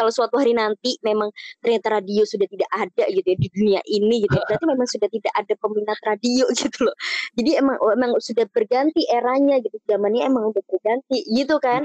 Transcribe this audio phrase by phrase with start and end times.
[0.00, 1.28] kalau suatu hari nanti memang
[1.60, 5.08] ternyata radio sudah tidak ada gitu ya di dunia ini gitu ya, berarti memang sudah
[5.12, 6.96] tidak ada peminat radio gitu loh.
[7.36, 11.84] Jadi emang emang sudah berganti eranya gitu zamannya emang udah berganti gitu kan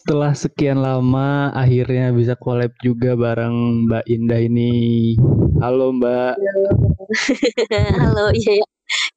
[0.00, 5.12] Setelah sekian lama akhirnya bisa collab juga bareng Mbak Indah ini.
[5.60, 6.40] Halo Mbak.
[8.00, 8.32] halo.
[8.40, 8.66] Iya ya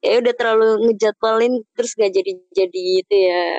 [0.04, 3.44] ya udah terlalu ngejadwalin terus gak jadi jadi gitu ya.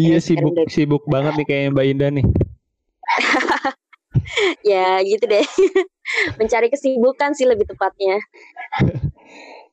[0.00, 0.72] Iya sibuk dari...
[0.72, 2.26] sibuk banget nih kayak Mbak Indah nih.
[4.64, 5.44] Ya gitu deh.
[6.40, 8.16] Mencari kesibukan sih lebih tepatnya.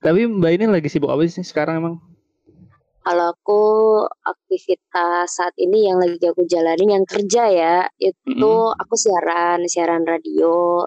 [0.03, 1.95] Tapi Mbak ini lagi sibuk apa sih sekarang emang
[3.09, 3.63] kalau aku
[4.21, 8.81] aktivitas saat ini yang lagi aku jalani yang kerja ya itu mm -hmm.
[8.85, 10.85] aku siaran siaran radio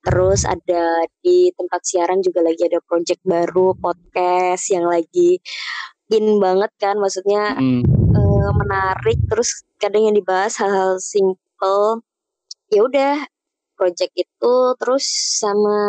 [0.00, 5.36] Terus ada di tempat siaran juga lagi ada project baru podcast yang lagi
[6.10, 9.20] in banget kan, maksudnya uh, menarik.
[9.28, 12.00] Terus kadang yang dibahas hal-hal simple.
[12.72, 13.16] Ya udah,
[13.76, 15.04] project itu terus
[15.36, 15.80] sama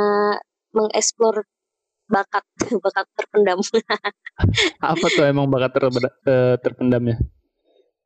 [0.76, 1.48] mengeksplor
[2.12, 2.44] bakat
[2.86, 3.60] bakat terpendam.
[4.92, 7.18] Apa tuh emang bakat ter, uh, terpendamnya?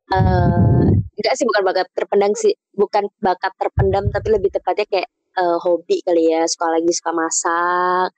[0.06, 0.86] Uh,
[1.18, 6.00] enggak sih bukan bakat terpendam sih, bukan bakat terpendam tapi lebih tepatnya kayak uh, hobi
[6.02, 8.10] kali ya suka lagi suka masak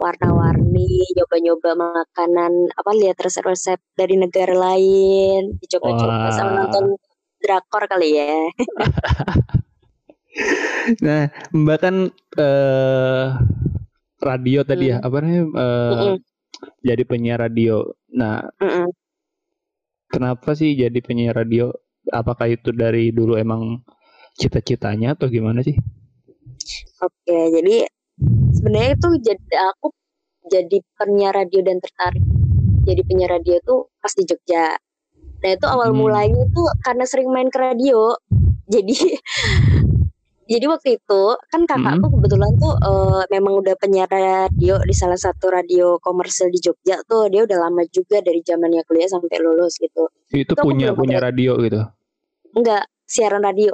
[0.00, 6.96] warna-warni nyoba-nyoba makanan apa lihat resep-resep dari negara lain dicoba-coba sama nonton
[7.38, 8.34] drakor kali ya
[11.04, 11.96] nah mbak kan
[12.40, 13.36] uh,
[14.22, 15.04] radio tadi ya, hmm.
[15.04, 16.16] ya apa namanya uh, mm
[16.84, 18.88] jadi penyiar radio nah mm
[20.12, 21.72] kenapa sih jadi penyiar radio
[22.12, 23.82] apakah itu dari dulu emang
[24.36, 25.74] cita-citanya atau gimana sih
[27.02, 27.82] Oke, jadi
[28.54, 29.90] sebenarnya itu jadi aku
[30.46, 32.22] jadi penyiar radio dan tertarik
[32.82, 34.74] jadi penyiar radio itu pas di Jogja.
[35.42, 35.98] Nah itu awal hmm.
[35.98, 38.14] mulanya tuh karena sering main ke radio.
[38.66, 38.94] Jadi
[40.46, 42.14] jadi waktu itu kan kakakku hmm.
[42.18, 47.30] kebetulan tuh uh, memang udah penyiar radio di salah satu radio komersil di Jogja tuh
[47.30, 50.10] dia udah lama juga dari zamannya kuliah sampai lulus gitu.
[50.34, 51.82] Itu, itu punya punya radio gitu?
[52.58, 53.72] Enggak, siaran radio.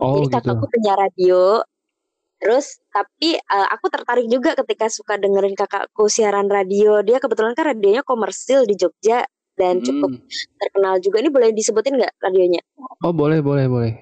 [0.00, 0.72] Oh, jadi kakakku gitu.
[0.76, 1.60] penyiar radio,
[2.40, 7.04] Terus tapi uh, aku tertarik juga ketika suka dengerin kakakku siaran radio.
[7.04, 9.28] Dia kebetulan kan radionya komersil di Jogja
[9.60, 9.84] dan hmm.
[9.84, 10.10] cukup
[10.56, 11.20] terkenal juga.
[11.20, 12.64] Ini boleh disebutin nggak radionya?
[13.04, 13.92] Oh boleh boleh boleh.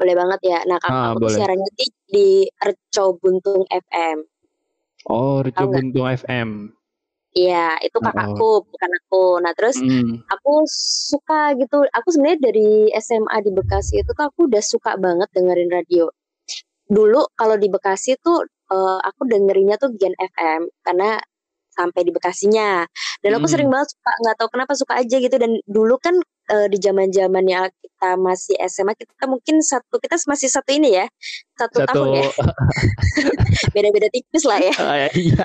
[0.00, 0.58] Boleh banget ya.
[0.64, 4.16] Nah kakakku ah, siarannya di, di Reco Buntung FM.
[5.12, 6.72] Oh Reco Buntung FM.
[7.30, 8.66] Iya, itu kakakku, oh.
[8.66, 9.38] bukan aku.
[9.38, 10.26] Nah, terus mm.
[10.26, 11.86] aku suka gitu.
[11.94, 16.10] Aku sebenarnya dari SMA di Bekasi itu tuh aku udah suka banget dengerin radio
[16.90, 18.42] dulu kalau di Bekasi tuh
[18.74, 21.22] uh, aku dengerinnya tuh Gen FM karena
[21.70, 22.82] sampai di Bekasinya
[23.22, 23.54] dan aku hmm.
[23.54, 26.18] sering banget suka nggak tahu kenapa suka aja gitu dan dulu kan
[26.50, 31.06] uh, di zaman zamannya kita masih SMA kita mungkin satu kita masih satu ini ya
[31.60, 31.92] satu, satu...
[31.92, 32.24] tahun ya.
[33.76, 34.74] Beda-beda tipis lah ya.
[34.80, 35.44] Oh, iya.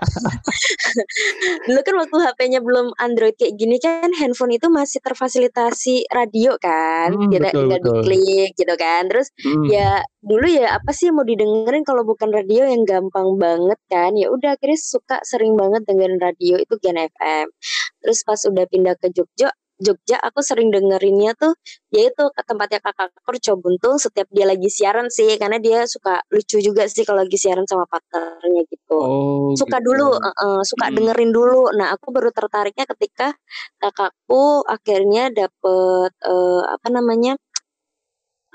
[1.67, 7.11] dulu kan waktu HP-nya belum Android kayak gini kan handphone itu masih terfasilitasi radio kan
[7.11, 9.11] hmm, kita tinggal diklik gitu kan.
[9.11, 9.67] Terus hmm.
[9.67, 14.15] ya dulu ya apa sih mau didengerin kalau bukan radio yang gampang banget kan?
[14.15, 17.51] Ya udah akhirnya suka sering banget dengerin radio itu Gen FM
[17.99, 21.51] terus pas udah pindah ke Jogja Jogja aku sering dengerinnya tuh
[21.91, 26.63] yaitu ke tempatnya kakak Kurco Buntung setiap dia lagi siaran sih karena dia suka lucu
[26.63, 28.95] juga sih kalau lagi siaran sama partnernya gitu.
[28.95, 29.91] Oh, suka gitu.
[29.91, 30.95] dulu, uh, uh, suka hmm.
[30.95, 31.61] dengerin dulu.
[31.75, 33.35] Nah aku baru tertariknya ketika
[33.83, 37.35] kakakku akhirnya dapet uh, apa namanya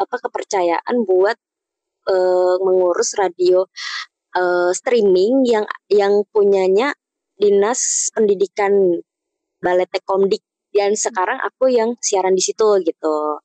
[0.00, 1.36] apa kepercayaan buat
[2.09, 3.69] uh, mengurus radio
[4.41, 6.97] uh, streaming yang yang punyanya
[7.36, 9.04] dinas pendidikan
[9.60, 10.41] Balai Tekomdik
[10.75, 13.41] dan sekarang aku yang siaran di situ gitu.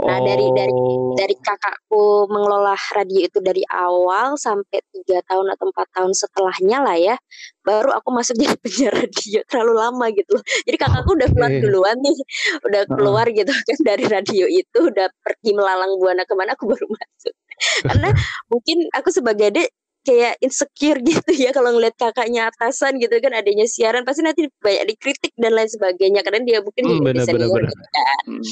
[0.00, 0.24] Nah oh.
[0.24, 1.12] dari dari oh.
[1.12, 6.96] dari kakakku mengelola radio itu dari awal sampai tiga tahun atau empat tahun setelahnya lah
[6.96, 7.16] ya,
[7.60, 10.34] baru aku masuk jadi penyiar radio terlalu lama gitu.
[10.64, 12.18] Jadi kakakku udah keluar duluan nih,
[12.64, 13.34] udah keluar uh.
[13.34, 17.34] gitu kan dari radio itu, udah pergi melalang buana ke mana aku baru masuk.
[17.92, 18.08] Karena
[18.48, 19.68] mungkin aku sebagai adik
[20.00, 24.96] kayak insecure gitu ya kalau ngeliat kakaknya atasan gitu kan adanya siaran pasti nanti banyak
[24.96, 28.24] dikritik dan lain sebagainya karena dia mungkin hmm, bener, senior bener, gitu kan.
[28.26, 28.42] Hmm,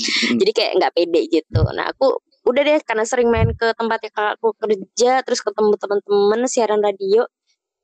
[0.40, 1.60] jadi kayak nggak pede gitu.
[1.72, 6.80] Nah aku udah deh karena sering main ke tempatnya kakakku kerja terus ketemu teman-teman siaran
[6.80, 7.28] radio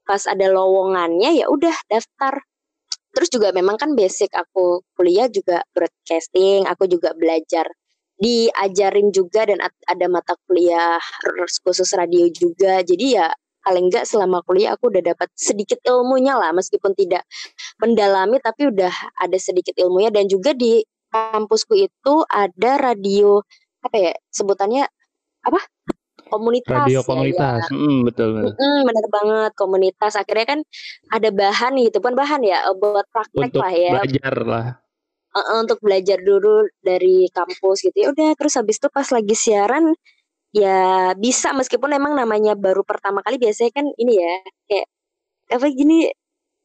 [0.05, 2.45] pas ada lowongannya ya udah daftar.
[3.15, 7.65] Terus juga memang kan basic aku kuliah juga broadcasting aku juga belajar
[8.15, 10.99] diajarin juga dan ada mata kuliah
[11.63, 12.83] khusus radio juga.
[12.83, 13.31] Jadi ya
[13.65, 17.25] paling enggak selama kuliah aku udah dapat sedikit ilmunya lah meskipun tidak
[17.81, 20.13] mendalami tapi udah ada sedikit ilmunya.
[20.13, 23.41] Dan juga di kampusku itu ada radio
[23.81, 24.85] apa ya sebutannya
[25.45, 25.61] apa?
[26.25, 27.63] Komunitas radio ya, komunitas.
[27.69, 27.77] Ya.
[27.77, 28.53] Mm, betul betul.
[28.57, 30.13] Mm, benar banget komunitas.
[30.17, 30.61] Akhirnya kan
[31.13, 33.93] ada bahan gitu kan bahan ya buat praktek untuk lah ya.
[34.01, 34.67] belajar lah.
[35.35, 37.97] Uh, untuk belajar dulu dari kampus gitu.
[37.97, 39.93] Ya udah terus habis itu pas lagi siaran
[40.55, 44.35] ya bisa meskipun emang namanya baru pertama kali biasanya kan ini ya
[44.71, 44.87] kayak
[45.51, 46.07] apa gini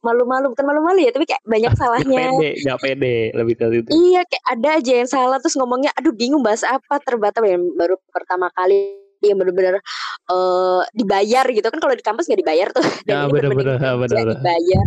[0.00, 2.30] malu-malu bukan malu-malu ya tapi kayak banyak salahnya.
[2.30, 5.92] gak pede gak pede lebih ke itu iya kayak ada aja yang salah terus ngomongnya
[5.98, 7.02] aduh bingung bahas apa?
[7.02, 9.84] Terbatas yang baru pertama kali yang benar-benar
[10.32, 11.66] uh, dibayar gitu.
[11.68, 12.84] Kan kalau di kampus nggak dibayar tuh.
[13.10, 13.76] Ya benar-benar
[14.08, 14.86] dibayar.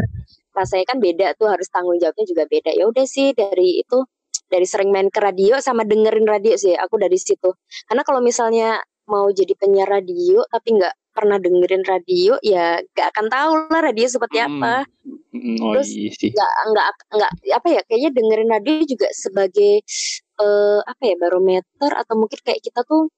[0.54, 2.74] Rasanya kan beda tuh harus tanggung jawabnya juga beda.
[2.74, 4.02] Ya udah sih dari itu
[4.50, 7.54] dari sering main ke radio sama dengerin radio sih aku dari situ.
[7.86, 13.28] Karena kalau misalnya mau jadi penyiar radio tapi nggak pernah dengerin radio ya nggak akan
[13.30, 14.48] tahu lah radio seperti hmm.
[14.50, 14.76] apa
[15.36, 15.58] hmm.
[15.62, 19.74] oh, terus iya nggak nggak nggak apa ya kayaknya dengerin radio juga sebagai
[20.42, 23.12] uh, apa ya barometer atau mungkin kayak kita tuh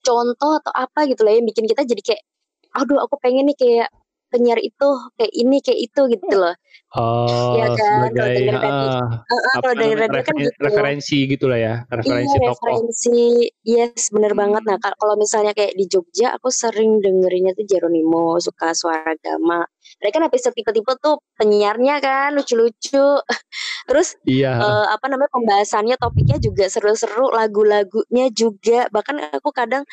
[0.00, 2.22] contoh atau apa gitu lah yang bikin kita jadi kayak
[2.70, 3.88] aduh aku pengen nih kayak
[4.30, 4.88] penyiar itu
[5.18, 6.54] kayak ini kayak itu gitu loh.
[6.90, 8.10] Oh, ya kan?
[8.10, 10.50] sebagai uh, uh, kalau dari radio kan gitu.
[10.58, 12.66] referensi gitu lah ya, referensi iya, tokoh.
[12.66, 13.20] referensi,
[13.62, 14.66] yes bener banget.
[14.66, 19.62] Nah kalau misalnya kayak di Jogja, aku sering dengerinnya tuh Jeronimo, suka suara gama.
[20.02, 23.22] Mereka kan episode tipe-tipe tuh penyiarnya kan lucu-lucu.
[23.88, 24.58] Terus iya.
[24.58, 28.90] uh, apa namanya pembahasannya, topiknya juga seru-seru, lagu-lagunya juga.
[28.90, 29.86] Bahkan aku kadang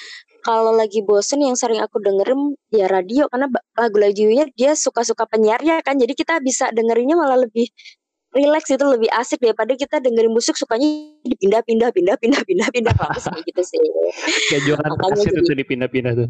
[0.48, 6.00] kalau lagi bosen yang sering aku dengerin ya radio karena lagu-lagunya dia suka-suka penyiarnya kan
[6.00, 7.68] jadi kita bisa dengerinnya malah lebih
[8.36, 10.88] relax itu lebih asik daripada kita dengerin musik sukanya
[11.26, 13.80] dipindah-pindah pindah-pindah pindah-pindah aku kayak gitu sih.
[14.52, 16.30] Kayak jualan kaset itu dipindah-pindah tuh.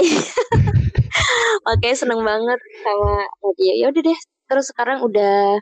[1.76, 4.18] Oke seneng banget sama radio ya udah deh
[4.48, 5.60] terus sekarang udah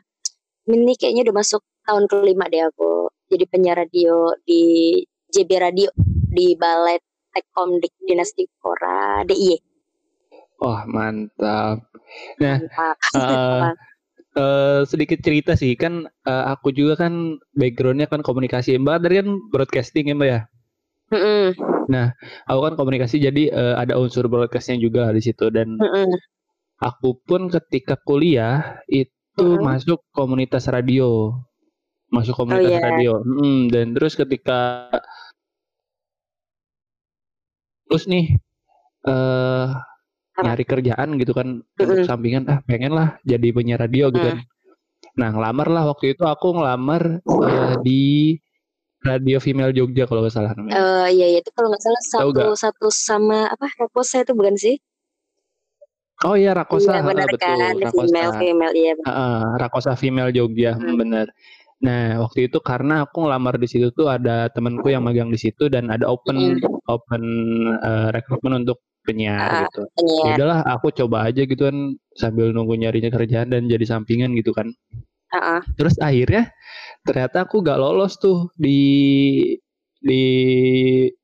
[0.69, 4.95] ini kayaknya udah masuk tahun kelima deh aku jadi penyiar radio di
[5.29, 5.89] JB Radio
[6.29, 6.97] di Balai
[7.29, 9.68] Tekkom di Dinasti Kora DIY.
[10.59, 11.87] Wah mantap.
[12.43, 12.95] Nah, mantap.
[13.15, 13.71] Uh,
[14.35, 19.39] uh, sedikit cerita sih kan uh, aku juga kan backgroundnya kan komunikasi mbak dari kan
[19.49, 20.41] broadcasting ya mbak ya.
[21.09, 21.45] Mm -mm.
[21.89, 22.13] Nah,
[22.45, 26.09] aku kan komunikasi jadi uh, ada unsur broadcastnya juga di situ dan mm -mm.
[26.85, 29.09] aku pun ketika kuliah itu
[29.41, 29.65] mm -mm.
[29.65, 31.33] masuk komunitas radio,
[32.13, 32.85] masuk komunitas oh, yeah.
[32.85, 33.11] radio.
[33.25, 34.91] Mm, dan terus ketika
[37.89, 38.37] terus nih
[39.09, 39.73] uh,
[40.45, 44.31] nyari kerjaan gitu kan untuk sampingan ah pengen lah jadi penyiar radio gitu mm.
[44.33, 44.39] kan
[45.17, 48.35] nah ngelamar lah waktu itu aku ngelamar uh, di
[49.03, 50.75] radio female Jogja kalau nggak salah namanya.
[50.75, 54.75] Uh, iya iya itu kalau nggak salah satu satu sama apa Rakosa itu bukan sih?
[56.27, 57.47] Oh iya Rakosa iya, benar betul.
[57.47, 58.11] kan Rakosa.
[58.11, 58.93] female female iya.
[59.07, 60.99] Uh, Rakosa female Jogja hmm.
[60.99, 61.27] bener.
[61.79, 65.71] Nah, waktu itu karena aku ngelamar di situ tuh ada temanku yang magang di situ
[65.71, 66.91] dan ada open mm.
[66.91, 67.23] open
[67.79, 69.81] uh, rekrutmen untuk penyiar uh, gitu.
[70.27, 74.51] Ya udahlah, aku coba aja gitu kan sambil nunggu nyarinya kerjaan dan jadi sampingan gitu
[74.51, 74.71] kan.
[75.29, 75.61] Uh -uh.
[75.77, 76.51] Terus akhirnya
[77.05, 78.79] ternyata aku gak lolos tuh di
[79.99, 80.23] di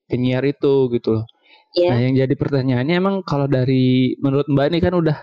[0.06, 1.25] penyiar itu gitu loh.
[1.75, 1.92] Yeah.
[1.92, 5.17] Nah, yang jadi pertanyaannya emang kalau dari menurut Mbak ini kan udah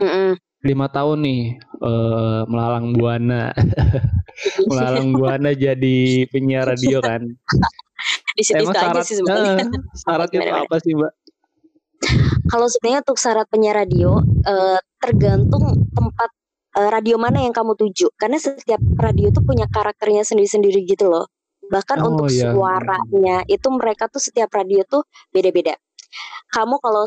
[0.00, 0.30] mm -mm.
[0.64, 1.42] lima tahun nih
[1.84, 3.52] uh, melalang buana
[4.70, 7.20] melalang buana jadi penyiar radio kan.
[8.38, 9.54] Di situ Emang syarat, aja sih sebenarnya.
[9.66, 11.12] Uh, syaratnya apa sih mbak?
[12.48, 16.30] Kalau sebenarnya untuk syarat penyiar radio uh, tergantung tempat
[16.80, 18.08] uh, radio mana yang kamu tuju.
[18.16, 21.28] Karena setiap radio tuh punya karakternya sendiri-sendiri gitu loh.
[21.68, 22.50] Bahkan oh, untuk iya.
[22.52, 25.76] suaranya itu mereka tuh setiap radio tuh beda-beda.
[26.48, 27.04] Kamu kalau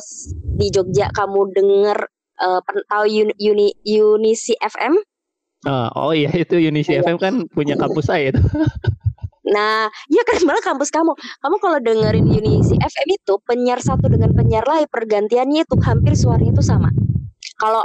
[0.61, 1.97] di Jogja kamu denger
[2.37, 3.67] uh, tahu Uni, Uni,
[3.97, 5.01] Unisi FM
[5.61, 7.05] Oh, oh iya itu Unisi iya.
[7.05, 8.41] FM kan punya kampus saya itu.
[9.41, 11.17] Nah, iya kan malah kampus kamu.
[11.17, 16.53] Kamu kalau dengerin Unisi FM itu penyiar satu dengan penyiar lain pergantiannya itu hampir suaranya
[16.53, 16.93] itu sama.
[17.57, 17.81] Kalau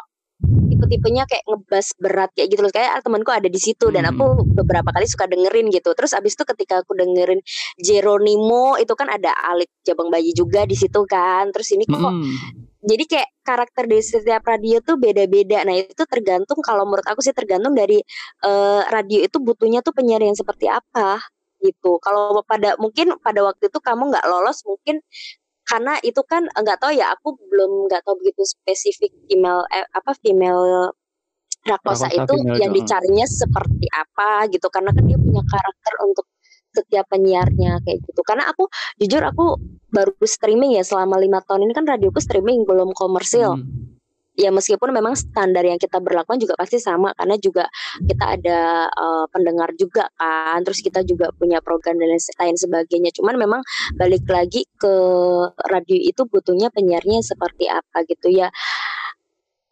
[0.69, 4.45] tipe-tipenya kayak ngebas berat kayak gitu loh kayak ah, temanku ada di situ dan aku
[4.45, 4.53] hmm.
[4.53, 7.41] beberapa kali suka dengerin gitu terus abis itu ketika aku dengerin
[7.81, 12.67] Jeronimo itu kan ada Alik Jabang Bayi juga di situ kan terus ini kok hmm
[12.87, 15.67] jadi kayak karakter di setiap radio tuh beda-beda.
[15.67, 17.99] Nah itu tergantung kalau menurut aku sih tergantung dari
[18.47, 21.19] uh, radio itu butuhnya tuh penyiar yang seperti apa
[21.63, 21.99] gitu.
[22.01, 25.01] Kalau pada mungkin pada waktu itu kamu nggak lolos mungkin
[25.67, 30.15] karena itu kan nggak tahu ya aku belum nggak tahu begitu spesifik female eh, apa
[30.23, 30.95] female
[31.67, 36.27] rakosa itu yang dicarinya seperti apa gitu karena kan dia punya karakter untuk
[36.71, 38.71] setiap penyiarnya kayak gitu karena aku
[39.03, 39.59] jujur aku
[39.91, 43.96] baru streaming ya selama lima tahun ini kan radioku streaming belum komersil hmm.
[44.37, 47.65] Ya meskipun memang standar yang kita berlakukan juga pasti sama karena juga
[48.05, 48.61] kita ada
[48.93, 53.11] uh, pendengar juga kan terus kita juga punya program dan lain sebagainya.
[53.17, 53.61] Cuman memang
[53.97, 54.95] balik lagi ke
[55.73, 58.53] radio itu butuhnya penyiarnya seperti apa gitu ya.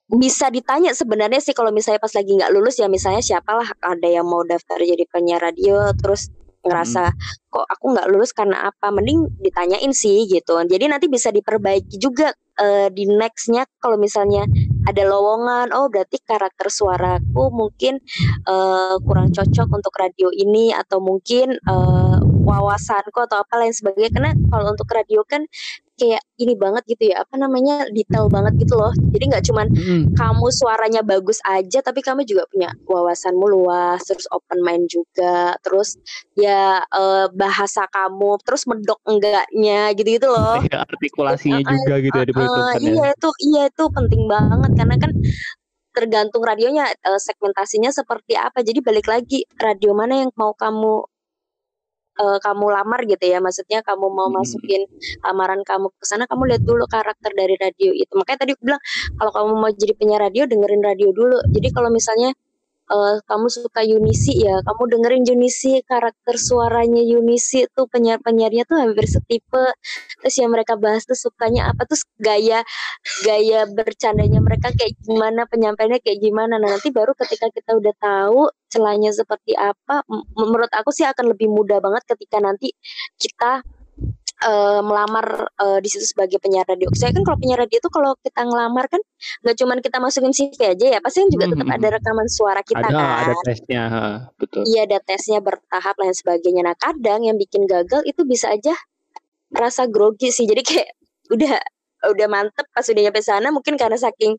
[0.04, 4.28] Bisa ditanya sebenarnya sih kalau misalnya pas lagi nggak lulus ya misalnya siapalah ada yang
[4.28, 6.28] mau daftar jadi penyiar radio terus
[6.64, 7.52] ngerasa hmm.
[7.52, 8.90] kok aku nggak lulus karena apa?
[8.90, 10.58] Mending ditanyain sih gitu.
[10.58, 14.48] Jadi nanti bisa diperbaiki juga uh, di nextnya kalau misalnya
[14.88, 15.70] ada lowongan.
[15.76, 18.02] Oh berarti karakter suaraku mungkin
[18.48, 22.18] uh, kurang cocok untuk radio ini atau mungkin uh,
[22.54, 24.10] wawasanku atau apa lain sebagainya.
[24.14, 25.42] Karena kalau untuk radio kan
[25.94, 28.90] kayak ini banget gitu ya apa namanya detail banget gitu loh.
[29.14, 30.02] Jadi nggak cuman mm.
[30.18, 35.94] kamu suaranya bagus aja tapi kamu juga punya wawasanmu luas terus open mind juga terus
[36.34, 40.58] ya uh, bahasa kamu terus medok enggaknya gitu gitu loh.
[40.74, 44.70] Ya, artikulasinya uh, juga gitu ya uh, iya itu iya itu penting banget.
[44.74, 45.12] Karena kan
[45.94, 48.66] tergantung radionya uh, segmentasinya seperti apa.
[48.66, 51.06] Jadi balik lagi radio mana yang mau kamu
[52.20, 53.38] uh, kamu lamar gitu ya.
[53.42, 54.36] Maksudnya kamu mau hmm.
[54.38, 54.82] masukin
[55.24, 58.12] lamaran kamu ke sana kamu lihat dulu karakter dari radio itu.
[58.14, 58.82] Makanya tadi aku bilang
[59.18, 61.38] kalau kamu mau jadi penyiar radio dengerin radio dulu.
[61.50, 62.36] Jadi kalau misalnya
[62.90, 64.60] uh, kamu suka Yunisi ya?
[64.64, 69.64] Kamu dengerin Yunisi karakter suaranya Yunisi tuh penyiar-penyiarnya tuh hampir setipe.
[70.20, 71.88] Terus yang mereka bahas tuh sukanya apa?
[71.88, 72.60] Terus gaya
[73.24, 75.48] gaya bercandanya mereka kayak gimana?
[75.48, 76.56] Penyampaiannya kayak gimana?
[76.60, 80.02] Nah nanti baru ketika kita udah tahu celahnya seperti apa
[80.34, 82.74] menurut aku sih akan lebih mudah banget ketika nanti
[83.14, 83.62] kita
[84.42, 86.90] uh, melamar uh, di situ sebagai penyiar radio.
[86.96, 89.02] Saya kan kalau penyiar radio itu kalau kita ngelamar kan
[89.46, 91.76] nggak cuma kita masukin CV aja ya, pasti kan juga tetap hmm.
[91.78, 93.22] ada rekaman suara kita ada, kan.
[93.30, 93.84] Ada tesnya,
[94.34, 94.62] betul.
[94.66, 96.62] Iya ada tesnya bertahap lain sebagainya.
[96.66, 98.74] Nah kadang yang bikin gagal itu bisa aja
[99.54, 100.48] rasa grogi sih.
[100.48, 100.88] Jadi kayak
[101.32, 101.54] udah
[102.04, 104.36] udah mantep pas udah nyampe sana mungkin karena saking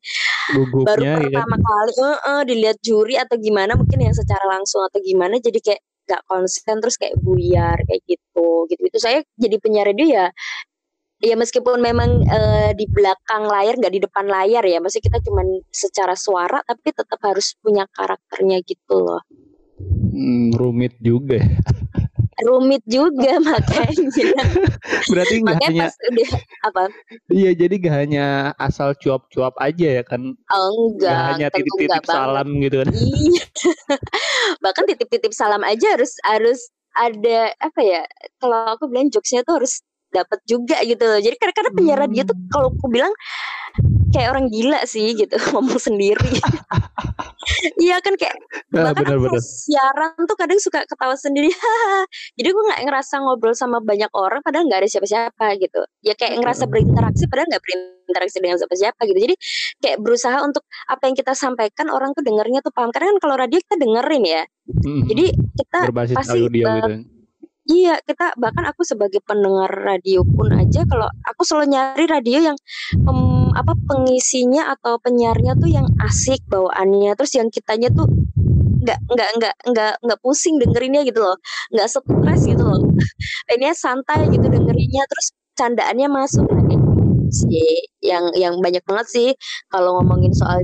[0.53, 1.15] Gugupnya, baru iya.
[1.17, 1.65] pertama ya.
[1.65, 5.81] kali uh, uh, dilihat juri atau gimana mungkin yang secara langsung atau gimana jadi kayak
[6.05, 8.81] gak konsen terus kayak buyar kayak gitu gitu.
[8.85, 10.27] Itu saya jadi penyiar radio ya
[11.23, 14.77] ya meskipun memang uh, di belakang layar nggak di depan layar ya.
[14.79, 19.21] Masih kita cuman secara suara tapi tetap harus punya karakternya gitu loh.
[20.15, 21.43] Hmm, rumit juga
[22.43, 24.43] rumit juga makanya.
[25.11, 26.29] Berarti nggak hanya pas udah
[26.67, 26.83] apa?
[27.31, 28.25] Iya, jadi gak hanya
[28.59, 30.35] asal cuap-cuap aja ya kan?
[30.51, 31.15] Oh, enggak.
[31.15, 32.63] Gak hanya titip-titip salam banget.
[32.67, 32.89] gitu kan?
[32.91, 33.43] Iya.
[34.63, 36.59] Bahkan titip-titip salam aja harus harus
[36.95, 38.01] ada apa ya?
[38.43, 39.79] Kalau aku bilang jokesnya tuh harus
[40.11, 41.19] dapat juga gitu loh.
[41.19, 42.49] Jadi kadang-kadang penyiar radio tuh hmm.
[42.51, 43.11] kalau aku bilang
[44.15, 46.39] kayak orang gila sih gitu ngomong sendiri.
[47.83, 48.35] iya kan kayak
[48.71, 49.41] nah, bahkan bener, bener.
[49.43, 51.51] siaran tuh kadang suka ketawa sendiri.
[52.39, 55.81] Jadi gue nggak ngerasa ngobrol sama banyak orang padahal nggak ada siapa-siapa gitu.
[55.99, 59.19] Ya kayak ngerasa berinteraksi padahal nggak berinteraksi dengan siapa-siapa gitu.
[59.19, 59.35] Jadi
[59.83, 62.95] kayak berusaha untuk apa yang kita sampaikan orang tuh dengernya tuh paham.
[62.95, 64.43] Karena kan kalau radio kita dengerin ya.
[64.65, 65.03] Hmm.
[65.05, 65.25] Jadi
[65.59, 67.15] kita Berbasis pasti audio uh, gitu
[67.65, 72.57] Iya, kita bahkan aku sebagai pendengar radio pun aja kalau aku selalu nyari radio yang
[73.09, 78.05] um, apa pengisinya atau penyiarnya tuh yang asik bawaannya, terus yang kitanya tuh
[78.85, 81.39] nggak nggak nggak nggak nggak pusing dengerinnya gitu loh,
[81.71, 82.83] nggak stres gitu loh.
[83.55, 87.73] Ini santai gitu dengerinnya, terus candaannya masuk nah kayak gitu sih.
[88.03, 89.29] Yang yang banyak banget sih
[89.71, 90.61] kalau ngomongin soal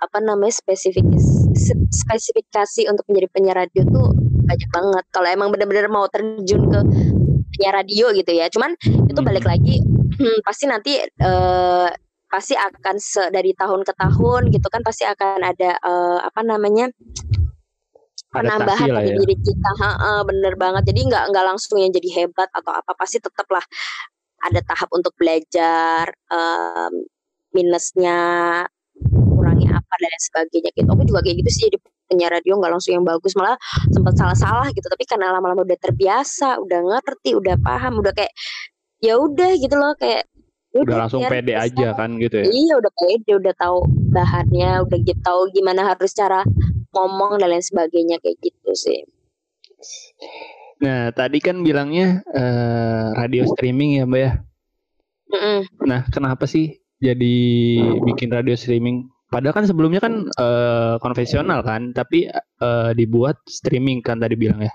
[0.00, 1.52] apa namanya spesifikasi
[1.92, 4.16] spesifikasi untuk menjadi penyiar radio tuh
[4.48, 6.80] banyak banget kalau emang benar-benar mau terjun ke
[7.52, 9.52] penyiar radio gitu ya cuman itu balik hmm.
[9.52, 9.76] lagi
[10.16, 11.92] hmm, pasti nanti uh,
[12.30, 16.88] pasti akan se dari tahun ke tahun gitu kan pasti akan ada uh, apa namanya
[18.30, 19.16] penambahan dari ya.
[19.18, 19.70] diri kita.
[19.82, 20.94] Ha, uh, bener banget.
[20.94, 23.62] Jadi nggak nggak langsung yang jadi hebat atau apa pasti tetaplah
[24.40, 27.04] ada tahap untuk belajar um,
[27.52, 28.18] minusnya
[29.70, 30.88] apa dan lain sebagainya gitu.
[30.90, 31.78] Aku juga kayak gitu sih jadi
[32.10, 33.58] penyiar radio nggak langsung yang bagus malah
[33.90, 34.86] sempat salah-salah gitu.
[34.86, 38.32] Tapi karena lama-lama udah terbiasa udah ngerti udah paham udah kayak
[39.02, 40.30] ya udah gitu loh kayak
[40.70, 42.46] ya udah langsung pede aja kan gitu ya?
[42.46, 43.78] Iya udah pede udah tahu
[44.14, 46.46] bahannya udah gitu tahu gimana harus cara
[46.94, 49.00] ngomong dan lain sebagainya kayak gitu sih.
[50.82, 54.32] Nah tadi kan bilangnya uh, radio streaming ya mbak ya?
[55.30, 55.58] Mm -mm.
[55.86, 57.36] nah kenapa sih jadi
[58.02, 59.08] bikin radio streaming?
[59.30, 62.26] Padahal kan sebelumnya kan uh, konvensional kan, tapi
[62.58, 64.74] uh, dibuat streaming kan tadi bilang ya.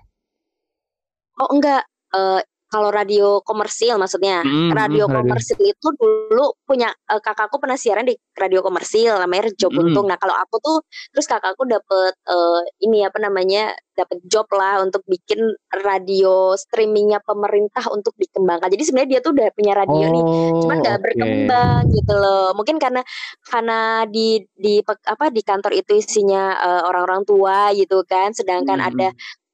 [1.36, 1.84] Oh enggak,
[2.16, 2.40] uh,
[2.76, 8.04] kalau radio komersil maksudnya mm, radio, radio komersil itu dulu punya uh, kakakku pernah siaran
[8.04, 10.12] di radio komersil namanya Rejo Buntung.
[10.12, 10.12] Mm.
[10.12, 10.78] Nah kalau aku tuh
[11.16, 15.40] terus kakakku dapet uh, ini apa namanya dapat job lah untuk bikin
[15.72, 18.68] radio streamingnya pemerintah untuk dikembangkan.
[18.68, 20.24] Jadi sebenarnya dia tuh udah punya radio oh, nih,
[20.60, 21.04] cuman nggak okay.
[21.08, 22.48] berkembang gitu loh.
[22.60, 23.02] Mungkin karena
[23.48, 28.90] karena di di apa di kantor itu isinya eh, orang-orang tua gitu kan, sedangkan hmm.
[28.92, 29.08] ada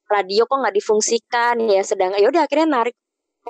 [0.09, 1.85] radio kok nggak difungsikan ya.
[1.85, 2.97] Sedang ya udah akhirnya narik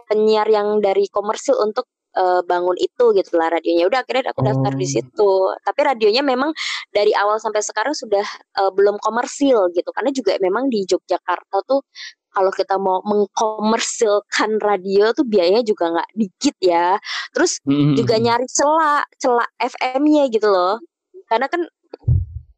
[0.07, 3.87] penyiar yang dari komersil untuk uh, bangun itu gitu lah radionya.
[3.87, 4.79] Udah akhirnya aku daftar oh.
[4.79, 5.31] di situ.
[5.63, 6.51] Tapi radionya memang
[6.91, 8.23] dari awal sampai sekarang sudah
[8.59, 9.89] uh, belum komersil gitu.
[9.95, 11.83] Karena juga memang di Yogyakarta tuh
[12.31, 16.95] kalau kita mau mengkomersilkan radio tuh biayanya juga nggak dikit ya.
[17.35, 17.95] Terus mm-hmm.
[17.99, 20.79] juga nyari celah celah FM-nya gitu loh.
[21.27, 21.63] Karena kan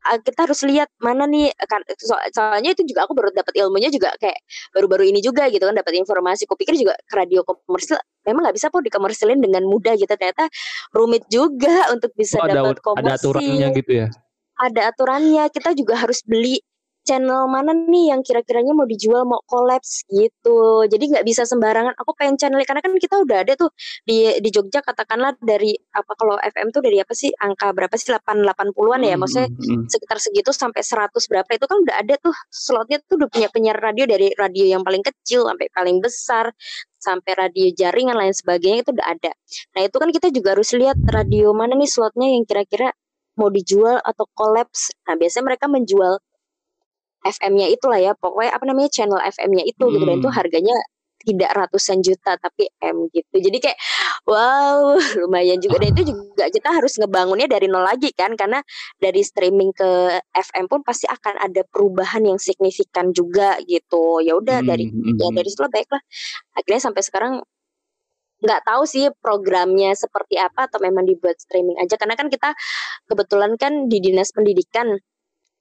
[0.03, 4.11] kita harus lihat mana nih kan so, soalnya itu juga aku baru dapat ilmunya juga
[4.19, 4.35] kayak
[4.75, 6.43] baru-baru ini juga gitu kan dapat informasi.
[6.43, 10.47] Kupikir juga ke radio komersil memang nggak bisa kok dikomersilin dengan mudah gitu ternyata
[10.95, 13.07] rumit juga untuk bisa oh, dapat komersil.
[13.07, 14.07] Ada aturannya gitu ya.
[14.59, 15.43] Ada aturannya.
[15.49, 16.61] Kita juga harus beli
[17.03, 20.87] channel mana nih yang kira-kiranya mau dijual mau kolaps gitu.
[20.87, 21.93] Jadi nggak bisa sembarangan.
[21.99, 23.69] Aku pengen channel karena kan kita udah ada tuh
[24.07, 27.29] di di Jogja katakanlah dari apa kalau FM tuh dari apa sih?
[27.35, 28.09] Angka berapa sih?
[28.11, 29.85] 8 80-an ya maksudnya hmm, hmm.
[29.91, 31.49] sekitar segitu sampai 100 berapa.
[31.53, 35.03] Itu kan udah ada tuh slotnya tuh udah punya penyiar radio dari radio yang paling
[35.03, 36.51] kecil sampai paling besar
[37.03, 39.31] sampai radio jaringan lain sebagainya itu udah ada.
[39.75, 42.95] Nah itu kan kita juga harus lihat radio mana nih slotnya yang kira-kira
[43.37, 46.21] mau dijual atau kolaps nah biasanya mereka menjual
[47.23, 49.91] FM-nya itulah ya pokoknya apa namanya channel FM-nya itu hmm.
[49.95, 50.37] gitu dan itu hmm.
[50.37, 50.75] harganya
[51.23, 53.79] tidak ratusan juta tapi M gitu jadi kayak
[54.27, 58.59] wow lumayan juga dan itu juga kita harus ngebangunnya dari nol lagi kan karena
[58.99, 64.61] dari streaming ke FM pun pasti akan ada perubahan yang signifikan juga gitu ya udah
[64.61, 64.67] hmm.
[64.67, 65.35] dari hmm, ya hmm.
[65.39, 66.03] dari situ baiklah
[66.59, 67.33] akhirnya sampai sekarang
[68.43, 72.51] nggak tahu sih programnya seperti apa atau memang dibuat streaming aja karena kan kita
[73.07, 74.99] kebetulan kan di dinas pendidikan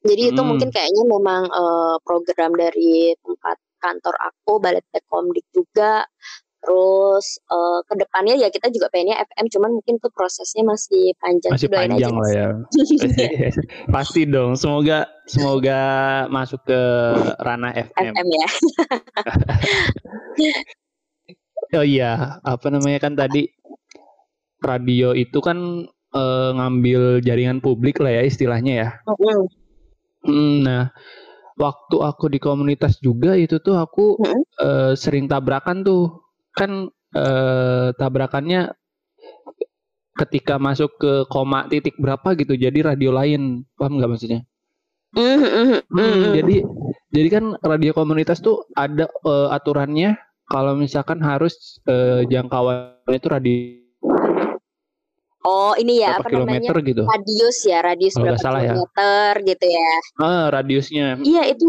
[0.02, 0.30] jadi hmm.
[0.34, 6.02] itu mungkin kayaknya memang uh, program dari tempat kantor aku, Balai Komdik juga.
[6.62, 11.58] Terus uh, ke depannya ya kita juga pengennya FM, cuman mungkin tuh prosesnya masih panjang.
[11.58, 12.48] Masih panjang lah ya.
[13.94, 14.54] Pasti dong.
[14.54, 15.80] Semoga semoga
[16.30, 16.80] masuk ke
[17.42, 18.14] ranah FM.
[18.14, 18.48] FM ya.
[21.82, 23.50] oh iya, apa namanya kan tadi
[24.62, 28.88] radio itu kan uh, ngambil jaringan publik lah ya istilahnya ya.
[29.02, 29.61] Mm -hmm.
[30.22, 30.94] Hmm, nah,
[31.58, 34.42] waktu aku di komunitas juga itu tuh aku hmm?
[34.62, 36.22] uh, sering tabrakan tuh.
[36.52, 38.72] Kan uh, tabrakannya
[40.12, 43.66] ketika masuk ke koma titik berapa gitu jadi radio lain.
[43.74, 44.40] Paham nggak maksudnya?
[45.12, 46.56] Hmm, hmm, jadi
[47.12, 50.16] jadi kan radio komunitas tuh ada uh, aturannya
[50.48, 53.81] kalau misalkan harus uh, jangkauan itu radio
[55.42, 56.88] Oh ini ya apa kilometer namanya?
[56.90, 57.02] gitu.
[57.02, 58.78] Radius ya, radius berapa salah ya.
[58.78, 59.46] kilometer ya.
[59.50, 59.92] gitu ya.
[60.22, 61.06] Ah, radiusnya.
[61.18, 61.64] Iya itu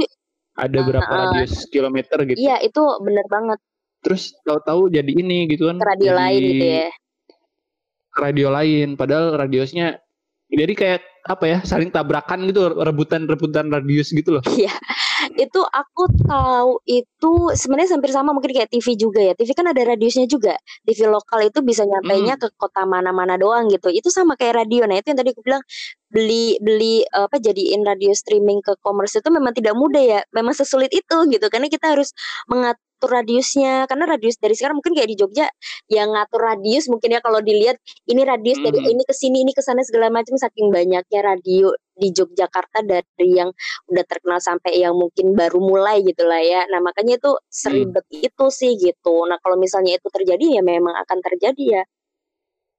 [0.53, 2.38] ada uh, berapa uh, radius kilometer gitu.
[2.38, 3.59] Iya itu bener banget.
[4.05, 5.81] Terus tahu-tahu jadi ini gitu kan.
[5.81, 6.88] Radio jadi, lain gitu ya.
[8.13, 9.97] Radio lain padahal radiusnya
[10.53, 14.43] jadi kayak apa ya saling tabrakan gitu rebutan-rebutan radius gitu loh.
[14.53, 14.69] Iya
[15.38, 19.34] itu aku tahu itu sebenarnya hampir sama mungkin kayak TV juga ya.
[19.38, 20.56] TV kan ada radiusnya juga.
[20.86, 22.41] TV lokal itu bisa nyampainya hmm.
[22.41, 23.89] ke kota mana-mana doang gitu.
[23.89, 24.86] Itu sama kayak radio.
[24.86, 25.63] Nah, itu yang tadi aku bilang
[26.13, 30.19] beli beli apa jadiin radio streaming ke commerce itu memang tidak mudah ya.
[30.36, 32.13] Memang sesulit itu gitu karena kita harus
[32.45, 35.45] mengatur radiusnya karena radius dari sekarang mungkin kayak di Jogja
[35.89, 38.65] yang ngatur radius mungkin ya kalau dilihat ini radius hmm.
[38.69, 43.29] dari ini ke sini ini ke sana segala macam saking banyaknya radio di Yogyakarta dari
[43.29, 43.53] yang
[43.89, 46.65] udah terkenal sampai yang mungkin baru mulai gitu lah ya.
[46.69, 48.27] Nah makanya itu seribet hmm.
[48.33, 49.29] itu sih gitu.
[49.29, 51.83] Nah kalau misalnya itu terjadi ya memang akan terjadi ya.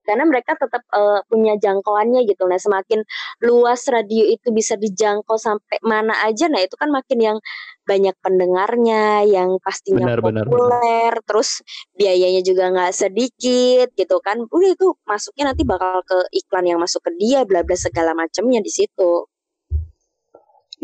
[0.05, 2.45] Karena mereka tetap uh, punya jangkauannya gitu.
[2.45, 3.03] Nah semakin
[3.41, 7.39] luas radio itu bisa dijangkau sampai mana aja, nah itu kan makin yang
[7.85, 11.15] banyak pendengarnya, yang pastinya benar, populer, benar.
[11.29, 11.61] terus
[11.93, 14.41] biayanya juga nggak sedikit gitu kan.
[14.49, 18.65] Udah itu masuknya nanti bakal ke iklan yang masuk ke dia, bla bla segala macamnya
[18.65, 19.29] di situ.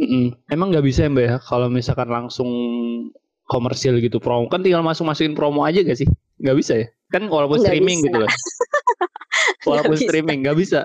[0.01, 0.25] Mm -mm.
[0.49, 2.49] Emang nggak bisa ya mbak ya kalau misalkan langsung
[3.51, 6.07] komersil gitu promo kan tinggal masuk masukin promo aja gak sih?
[6.39, 6.87] Nggak bisa ya?
[7.11, 8.07] Kan walaupun gak streaming bisa.
[8.07, 8.31] gitu kan.
[9.69, 10.81] walaupun gak streaming nggak bisa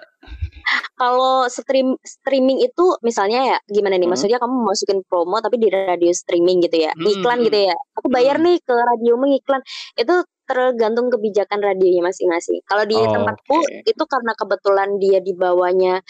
[0.95, 4.15] kalau stream streaming itu misalnya ya gimana nih hmm.
[4.15, 7.19] maksudnya kamu masukin promo tapi di radio streaming gitu ya hmm.
[7.19, 8.45] iklan gitu ya aku bayar hmm.
[8.47, 9.61] nih ke radio mengiklan
[9.99, 12.61] itu tergantung kebijakan radionya masing-masing.
[12.69, 13.81] Kalau di oh, tempatku okay.
[13.81, 16.05] itu karena kebetulan dia di bawahnya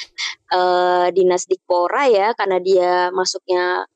[0.51, 3.87] uh, dinas Dikpora ya, karena dia masuknya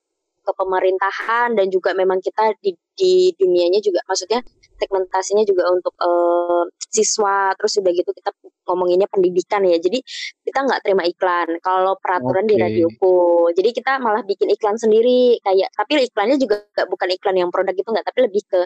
[0.49, 4.41] ke pemerintahan dan juga memang kita di, di dunianya juga maksudnya
[4.81, 8.33] segmentasinya juga untuk uh, siswa terus udah gitu kita
[8.65, 9.77] ngomonginnya pendidikan ya.
[9.77, 10.01] Jadi
[10.41, 12.51] kita nggak terima iklan kalau peraturan okay.
[12.51, 17.49] di radioku jadi kita malah bikin iklan sendiri kayak tapi iklannya juga bukan iklan yang
[17.53, 18.62] produk itu nggak tapi lebih ke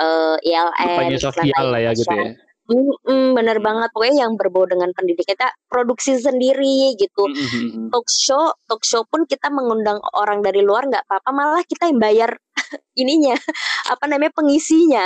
[0.00, 3.90] uh, ILM sosial lah ya gitu ya Mm, bener banget.
[3.90, 7.22] Pokoknya yang berbau dengan pendidikan kita produksi sendiri gitu.
[7.26, 7.90] Mm-hmm.
[7.90, 11.30] talk show talk show pun kita mengundang orang dari luar nggak apa-apa.
[11.34, 12.30] Malah kita yang bayar
[13.02, 13.34] ininya
[13.90, 15.04] apa namanya pengisinya.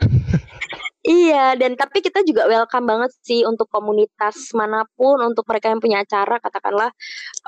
[1.00, 5.80] Iya, dan tapi kita juga welcome banget sih untuk komunitas mana pun, untuk mereka yang
[5.80, 6.92] punya acara, katakanlah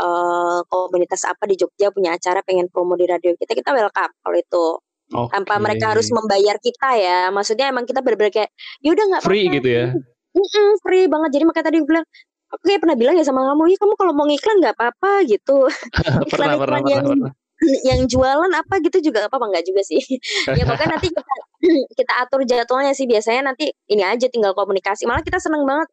[0.00, 4.36] uh, komunitas apa di Jogja punya acara pengen promo di radio kita, kita welcome kalau
[4.40, 4.64] itu.
[5.12, 5.32] Okay.
[5.36, 9.68] Tanpa mereka harus membayar kita ya, maksudnya emang kita bener-bener kayak, yaudah nggak free gitu
[9.68, 9.86] ya?
[10.32, 11.30] Mm-mm, free banget.
[11.36, 12.06] Jadi makanya tadi gue bilang,
[12.48, 15.68] aku kayak pernah bilang ya sama kamu, ya kamu kalau mau ngiklan nggak apa-apa gitu.
[16.32, 17.32] Iklan-iklan yang pernah
[17.88, 20.00] yang jualan apa gitu juga apa enggak juga sih
[20.58, 21.34] ya pokoknya nanti kita
[21.98, 25.88] kita atur jadwalnya sih biasanya nanti ini aja tinggal komunikasi malah kita seneng banget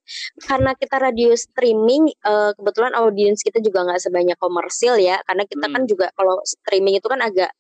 [0.50, 5.66] karena kita radio streaming uh, kebetulan audiens kita juga nggak sebanyak komersil ya karena kita
[5.66, 5.76] kan hmm.
[5.78, 7.52] kan juga kalau streaming itu kan agak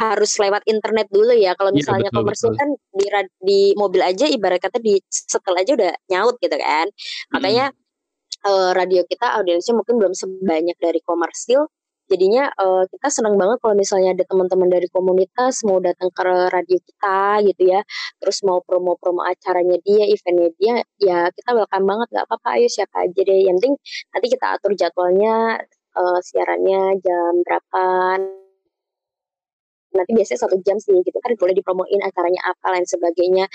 [0.00, 1.52] harus lewat internet dulu ya.
[1.58, 3.06] Kalau iya, misalnya ya, komersil kan di
[3.42, 6.86] di mobil aja ibarat kata di setel aja udah nyaut gitu kan.
[7.34, 8.48] Makanya hmm.
[8.48, 11.68] uh, radio kita audiensnya mungkin belum sebanyak dari komersil
[12.12, 16.78] jadinya uh, kita senang banget kalau misalnya ada teman-teman dari komunitas mau datang ke radio
[16.84, 17.80] kita gitu ya
[18.20, 23.08] terus mau promo-promo acaranya dia eventnya dia ya kita welcome banget nggak apa-apa ayo siapa
[23.08, 23.74] aja deh yang penting
[24.12, 25.62] nanti kita atur jadwalnya
[25.96, 27.82] uh, siarannya jam berapa
[29.92, 33.46] nanti biasanya satu jam sih gitu kan boleh dipromoin acaranya apa lain sebagainya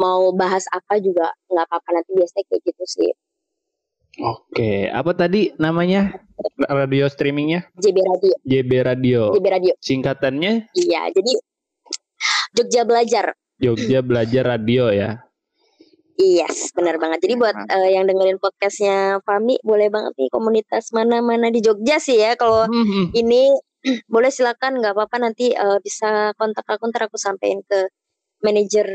[0.00, 3.12] mau bahas apa juga nggak apa-apa nanti biasanya kayak gitu sih
[4.14, 6.22] Oke, apa tadi namanya
[6.70, 7.66] radio streamingnya?
[7.74, 8.34] JB Radio.
[8.46, 9.20] JB Radio.
[9.34, 9.74] JB Radio.
[9.82, 10.70] Singkatannya?
[10.70, 11.32] Iya, jadi
[12.54, 13.34] Jogja Belajar.
[13.58, 15.18] Jogja Belajar Radio ya.
[16.14, 17.26] Yes, benar banget.
[17.26, 22.22] Jadi buat uh, yang dengerin podcastnya Fami, boleh banget nih komunitas mana-mana di Jogja sih
[22.22, 22.38] ya.
[22.38, 23.10] Kalau hmm.
[23.18, 23.50] ini
[24.08, 27.88] boleh silakan, nggak apa-apa nanti uh, bisa kontak aku, ntar aku sampein ke
[28.44, 28.86] manajer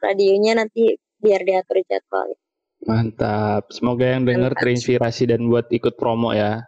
[0.00, 2.28] radionya nanti biar diatur jadwal.
[2.86, 3.68] Mantap.
[3.74, 6.62] Semoga yang dengar terinspirasi dan buat ikut promo ya.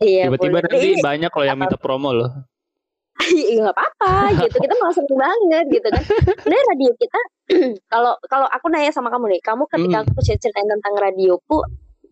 [0.00, 0.32] Iya.
[0.32, 1.02] Tiba-tiba nanti iya.
[1.04, 2.32] banyak loh yang minta promo loh.
[3.22, 4.56] Iya nggak apa-apa gitu.
[4.56, 6.02] Kita malah seneng banget gitu kan.
[6.42, 7.20] Sebenarnya radio kita
[7.92, 10.04] kalau kalau aku nanya sama kamu nih, kamu ketika hmm.
[10.10, 11.62] aku ceritain tentang radioku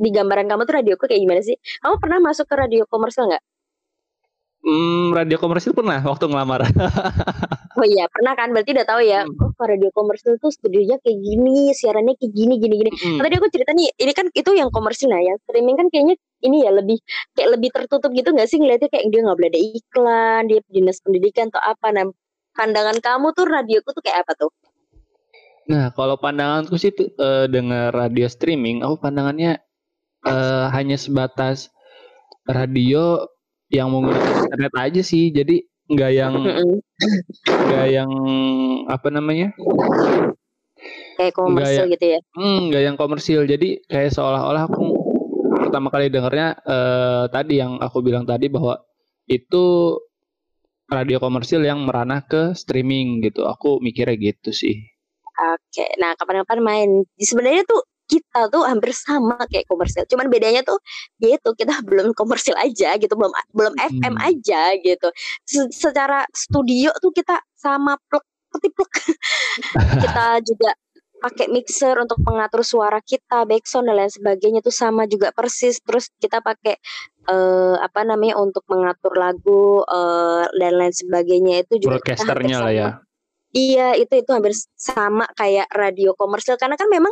[0.01, 1.57] di gambaran kamu tuh radioku kayak gimana sih?
[1.83, 3.43] Kamu pernah masuk ke radio komersial nggak?
[4.61, 6.69] Hmm, radio komersil pernah waktu ngelamar.
[7.81, 8.53] oh iya, pernah kan?
[8.53, 9.25] Berarti udah tahu ya.
[9.25, 9.57] Hmm.
[9.57, 12.91] Oh, radio komersil tuh studionya kayak gini, siarannya kayak gini, gini, gini.
[12.93, 13.17] Hmm.
[13.17, 16.15] Nah, tadi aku cerita nih, ini kan itu yang komersil nah, yang streaming kan kayaknya
[16.45, 17.01] ini ya lebih
[17.33, 20.99] kayak lebih tertutup gitu nggak sih ngeliatnya kayak dia nggak boleh ada iklan, dia dinas
[21.01, 21.87] pendidikan atau apa.
[21.97, 22.05] Nah,
[22.53, 24.53] pandangan kamu tuh radioku tuh kayak apa tuh?
[25.73, 29.57] Nah, kalau pandanganku sih tuh, uh, dengan radio streaming, aku pandangannya
[30.29, 31.73] uh, hanya sebatas
[32.45, 33.25] radio
[33.71, 35.31] yang menggunakan internet aja sih.
[35.31, 36.35] Jadi nggak yang
[37.47, 38.11] nggak yang
[38.87, 39.55] apa namanya?
[41.17, 42.21] Kayak komersil gitu ya?
[42.35, 43.47] Hmm, nggak yang komersil.
[43.47, 44.85] Jadi kayak seolah-olah aku
[45.67, 48.83] pertama kali dengarnya eh, tadi yang aku bilang tadi bahwa
[49.31, 49.97] itu
[50.91, 53.47] radio komersil yang meranah ke streaming gitu.
[53.47, 54.83] Aku mikirnya gitu sih.
[55.41, 56.91] Oke, nah kapan-kapan main.
[57.17, 57.81] Sebenarnya tuh
[58.11, 60.03] kita tuh hampir sama kayak komersil.
[60.11, 60.83] Cuman bedanya tuh
[61.23, 64.03] yaitu kita belum komersil aja gitu, belum belum hmm.
[64.03, 65.09] FM aja gitu.
[65.71, 68.93] secara studio tuh kita sama pluk pluk.
[70.03, 70.75] kita juga
[71.21, 75.79] pakai mixer untuk mengatur suara kita, backsound dan lain sebagainya tuh sama juga persis.
[75.85, 76.81] Terus kita pakai
[77.29, 82.91] uh, apa namanya untuk mengatur lagu uh, dan lain sebagainya itu juga broadcasternya lah ya.
[83.51, 87.11] Iya, itu itu hampir sama kayak radio komersil karena kan memang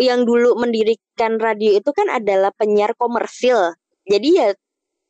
[0.00, 3.74] yang dulu mendirikan radio itu kan adalah penyiar komersil.
[4.06, 4.48] Jadi ya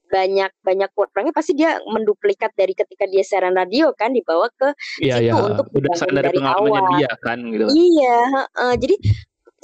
[0.07, 4.70] banyak banyak kurangnya pasti dia menduplikat dari ketika dia siaran radio kan dibawa ke
[5.03, 5.35] iya, situ iya.
[5.35, 6.85] untuk udah dari, dari awal.
[6.94, 7.66] dia kan gitu.
[7.75, 8.18] Iya,
[8.55, 8.96] uh, jadi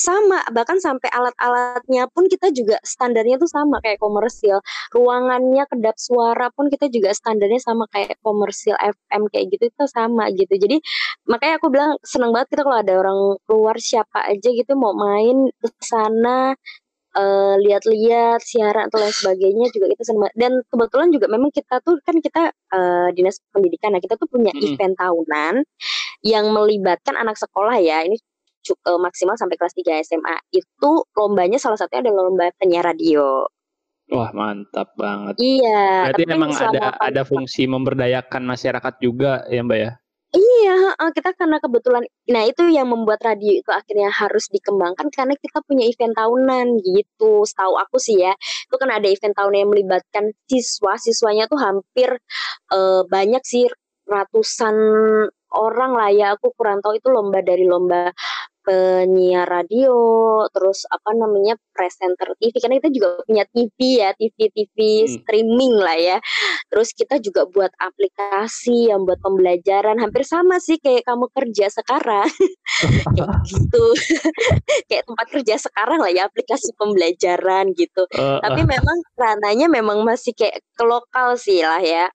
[0.03, 4.59] sama bahkan sampai alat-alatnya pun kita juga standarnya tuh sama kayak komersil.
[4.91, 10.27] Ruangannya kedap suara pun kita juga standarnya sama kayak komersil FM kayak gitu itu sama
[10.35, 10.55] gitu.
[10.59, 10.83] Jadi
[11.31, 15.49] makanya aku bilang seneng banget kita kalau ada orang luar siapa aja gitu mau main
[15.63, 16.59] ke sana
[17.17, 22.01] uh, lihat-lihat siaran atau lain sebagainya juga kita senang dan kebetulan juga memang kita tuh
[22.03, 24.65] kan kita uh, dinas pendidikan nah kita tuh punya -hmm.
[24.75, 25.55] event tahunan
[26.23, 28.07] yang melibatkan anak sekolah ya.
[28.07, 28.17] Ini
[28.71, 33.47] uh, maksimal sampai kelas 3 SMA itu lombanya salah satunya adalah lomba penyiar radio.
[34.13, 35.41] Wah mantap banget.
[35.41, 36.13] Iya.
[36.13, 39.93] Berarti memang ada ada fungsi memberdayakan masyarakat juga ya Mbak ya?
[40.33, 45.61] Iya, kita karena kebetulan nah itu yang membuat radio itu akhirnya harus dikembangkan karena kita
[45.69, 47.45] punya event tahunan gitu.
[47.45, 52.17] Setahu aku sih ya, itu kan ada event tahunan yang melibatkan siswa, siswanya tuh hampir
[52.73, 53.69] uh, banyak sih
[54.09, 54.77] ratusan
[55.53, 56.27] orang lah ya.
[56.41, 58.09] Aku kurang tahu itu lomba dari lomba
[58.63, 59.95] penyiar radio,
[60.55, 65.11] terus apa namanya presenter TV karena kita juga punya TV ya, TV TV hmm.
[65.19, 66.19] streaming lah ya.
[66.71, 72.31] Terus kita juga buat aplikasi yang buat pembelajaran hampir sama sih kayak kamu kerja sekarang.
[73.19, 73.85] kayak gitu.
[74.89, 78.07] kayak tempat kerja sekarang lah ya aplikasi pembelajaran gitu.
[78.15, 78.41] Uh, uh.
[78.41, 82.07] Tapi memang rananya memang masih kayak ke lokal sih lah ya.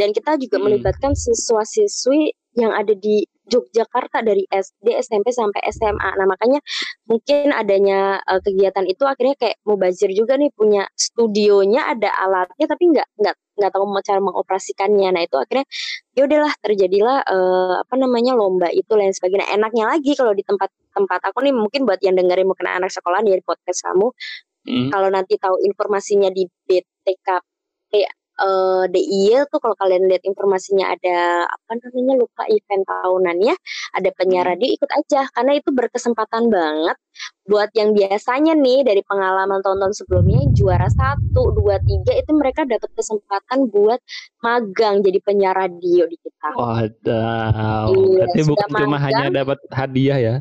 [0.00, 0.64] Dan kita juga hmm.
[0.64, 6.10] melibatkan siswa-siswi yang ada di Yogyakarta dari SD, SMP sampai SMA.
[6.14, 6.62] Nah makanya
[7.10, 12.66] mungkin adanya uh, kegiatan itu akhirnya kayak mau bazir juga nih punya studionya ada alatnya
[12.70, 15.08] tapi nggak nggak nggak tahu cara mengoperasikannya.
[15.10, 15.66] Nah itu akhirnya
[16.14, 19.50] ya udahlah terjadilah uh, apa namanya lomba itu lain sebagainya.
[19.50, 23.42] Enaknya lagi kalau di tempat-tempat aku nih mungkin buat yang dengerin mungkin anak sekolah nih
[23.42, 24.06] di podcast kamu,
[24.70, 24.88] hmm.
[24.94, 31.44] kalau nanti tahu informasinya di BTKP uh, eh, DIY tuh kalau kalian lihat informasinya ada
[31.46, 33.54] apa namanya lupa event tahunan ya
[33.94, 34.52] ada penyiar hmm.
[34.56, 36.96] radio ikut aja karena itu berkesempatan banget
[37.44, 42.90] buat yang biasanya nih dari pengalaman tahun-tahun sebelumnya juara satu dua tiga itu mereka dapat
[42.94, 44.00] kesempatan buat
[44.40, 46.50] magang jadi penyiar radio di kita.
[46.56, 50.36] Waduh, iya, berarti bukan cuma hanya dapat hadiah ya?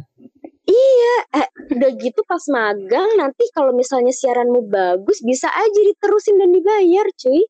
[0.70, 6.54] Iya, eh, udah gitu pas magang nanti kalau misalnya siaranmu bagus bisa aja diterusin dan
[6.54, 7.42] dibayar, cuy.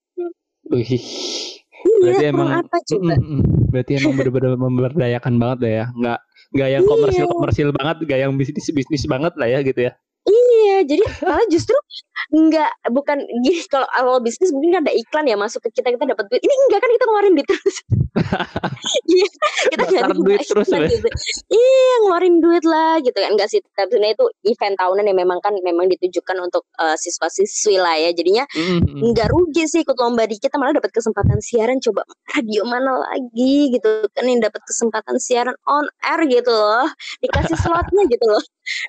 [0.69, 0.86] Wih.
[1.79, 3.13] Iya, berarti emang apa coba?
[3.15, 5.86] Mm, mm, berarti emang benar-benar memberdayakan banget ya, ya.
[5.95, 9.91] Nggak nggak yang komersil komersil banget, nggak yang bisnis bisnis banget lah ya gitu ya.
[10.60, 11.78] Iya, jadi malah justru
[12.30, 16.26] enggak bukan gini kalau awal bisnis mungkin ada iklan ya masuk ke kita kita dapat
[16.28, 16.41] duit.
[16.43, 17.78] Ini enggak kan kita ngeluarin duit terus.
[19.10, 19.28] Iya,
[19.69, 20.82] kita nggak duit terus ya.
[20.86, 21.10] Gitu.
[21.50, 23.30] Iya, ngeluarin duit lah gitu kan.
[23.34, 27.78] Enggak sih, tapi sebenarnya itu event tahunan yang memang kan memang ditujukan untuk uh, siswa-siswi
[27.78, 28.12] lah ya.
[28.13, 29.06] Jadinya mm-hmm.
[29.06, 33.74] enggak rugi sih ikut lomba di kita malah dapat kesempatan siaran coba radio mana lagi
[33.74, 36.89] gitu kan yang dapat kesempatan siaran on air gitu loh.
[37.22, 38.43] Dikasih slotnya gitu loh.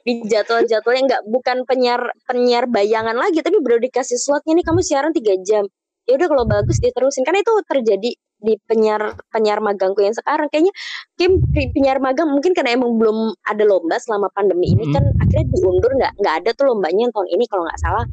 [0.04, 5.12] Di jadwal-jadwalnya enggak bukan penyiar penyiar bayangan lagi tapi baru dikasih slotnya nih kamu siaran
[5.14, 5.64] tiga jam.
[6.08, 7.22] Ya udah kalau bagus diterusin.
[7.22, 10.48] Karena itu terjadi di penyiar penyiar magangku yang sekarang.
[10.48, 10.72] Kayaknya
[11.14, 14.94] Kim penyiar magang mungkin karena emang belum ada lomba selama pandemi ini hmm.
[14.96, 15.90] kan akhirnya diundur.
[15.94, 18.06] Nggak nggak ada tuh lombanya yang tahun ini kalau nggak salah.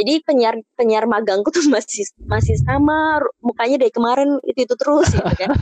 [0.00, 5.34] Jadi penyiar penyiar magangku tuh masih masih sama mukanya dari kemarin itu itu terus gitu
[5.36, 5.52] kan.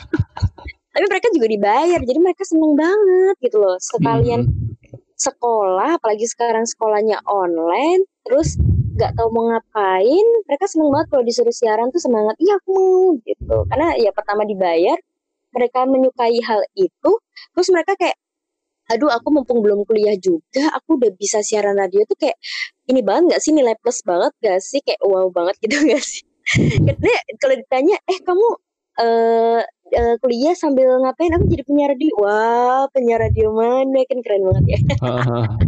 [0.95, 3.77] Tapi mereka juga dibayar jadi mereka seneng banget gitu loh.
[3.83, 4.78] Sekalian hmm
[5.19, 8.55] sekolah apalagi sekarang sekolahnya online terus
[8.99, 13.03] nggak tahu mau ngapain mereka seneng banget kalau disuruh siaran tuh semangat iya aku mau
[13.23, 13.57] gitu.
[13.71, 14.99] Karena ya pertama dibayar
[15.55, 17.11] mereka menyukai hal itu
[17.55, 18.19] terus mereka kayak
[18.89, 22.37] aduh aku mumpung belum kuliah juga aku udah bisa siaran radio tuh kayak
[22.89, 24.81] ini banget gak sih nilai plus banget gak sih?
[24.83, 26.25] Kayak wow banget gitu gak sih?
[26.87, 28.47] Karena kalau ditanya eh kamu
[28.99, 29.61] uh,
[29.95, 31.33] uh, kuliah sambil ngapain?
[31.37, 32.13] Aku jadi penyiar radio.
[32.21, 34.01] Wah penyiar radio mana?
[34.09, 34.79] Kan keren banget ya.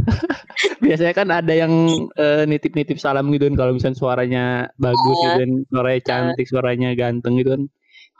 [0.84, 1.72] Biasanya kan ada yang
[2.18, 4.44] uh, nitip-nitip salam gitu kan kalau misalnya suaranya
[4.76, 7.62] bagus uh, gitu kan suaranya cantik uh, suaranya ganteng gitu kan.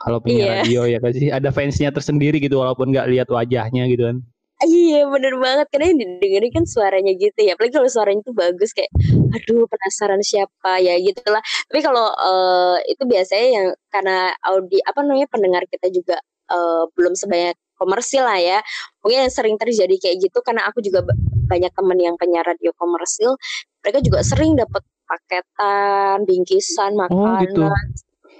[0.01, 0.57] Kalau penyiar yeah.
[0.65, 4.17] radio ya kan sih ada fansnya tersendiri gitu walaupun nggak lihat wajahnya gitu kan
[4.61, 8.69] Iya bener banget karena yang didengerin kan suaranya gitu ya apalagi kalau suaranya itu bagus
[8.77, 8.93] kayak
[9.33, 15.25] aduh penasaran siapa ya gitulah tapi kalau uh, itu biasanya yang karena audi apa namanya
[15.33, 16.21] pendengar kita juga
[16.53, 18.61] uh, belum sebanyak komersil lah ya
[19.01, 21.09] mungkin yang sering terjadi kayak gitu karena aku juga
[21.49, 23.33] banyak temen yang penyiar radio komersil
[23.81, 27.61] mereka juga sering dapat paketan bingkisan makanan oh, gitu.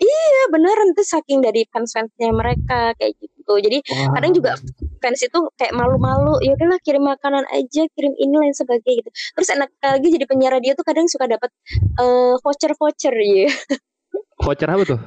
[0.02, 3.31] Iya beneran itu saking dari fans-fansnya mereka kayak gitu.
[3.58, 4.14] Jadi wow.
[4.16, 4.52] kadang juga
[5.02, 9.10] fans itu kayak malu-malu ya udahlah kirim makanan aja kirim ini lain sebagainya gitu.
[9.12, 11.50] Terus enak lagi jadi penyiar dia tuh kadang suka dapat
[11.98, 13.50] uh, voucher-voucher ya.
[14.42, 15.02] Voucher apa tuh?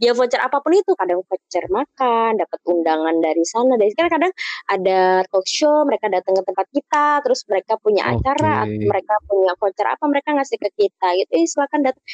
[0.00, 4.32] Ya voucher apa pun itu kadang voucher makan, dapat undangan dari sana dari kan kadang
[4.72, 8.88] ada talk show, mereka datang ke tempat kita, terus mereka punya acara, okay.
[8.88, 11.30] mereka punya voucher apa mereka ngasih ke kita gitu.
[11.36, 12.04] Eh, silakan datang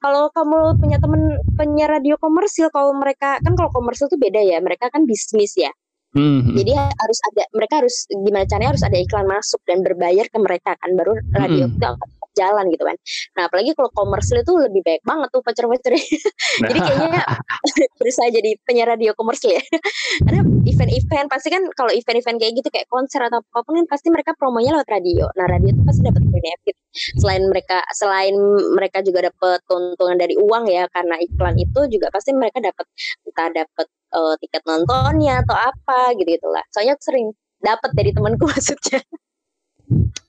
[0.00, 4.58] kalau kamu punya temen penyiar radio komersil kalau mereka kan kalau komersil tuh beda ya
[4.58, 5.70] mereka kan bisnis ya
[6.16, 10.38] hmm Jadi harus ada mereka harus gimana caranya harus ada iklan masuk dan berbayar ke
[10.42, 11.78] mereka kan baru radio mm-hmm.
[11.78, 12.08] itu akan
[12.38, 12.96] jalan gitu kan.
[13.36, 15.92] Nah apalagi kalau komersil itu lebih baik banget tuh pacar-pacar.
[16.70, 17.22] jadi kayaknya
[17.98, 19.62] berusaha jadi penyiar radio komersil ya.
[20.26, 24.08] Karena event-event pasti kan kalau event-event kayak gitu kayak konser atau apa pun kan pasti
[24.14, 25.26] mereka promonya lewat radio.
[25.36, 28.34] Nah radio itu pasti dapat benefit selain mereka selain
[28.74, 32.86] mereka juga dapat keuntungan dari uang ya karena iklan itu juga pasti mereka dapat
[33.26, 39.00] entah dapat uh, tiket nontonnya atau apa gitu gitulah soalnya sering dapat dari temanku maksudnya.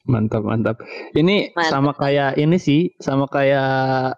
[0.06, 0.78] Mantap mantap.
[1.14, 1.72] Ini mantap.
[1.72, 4.18] sama kayak ini sih sama kayak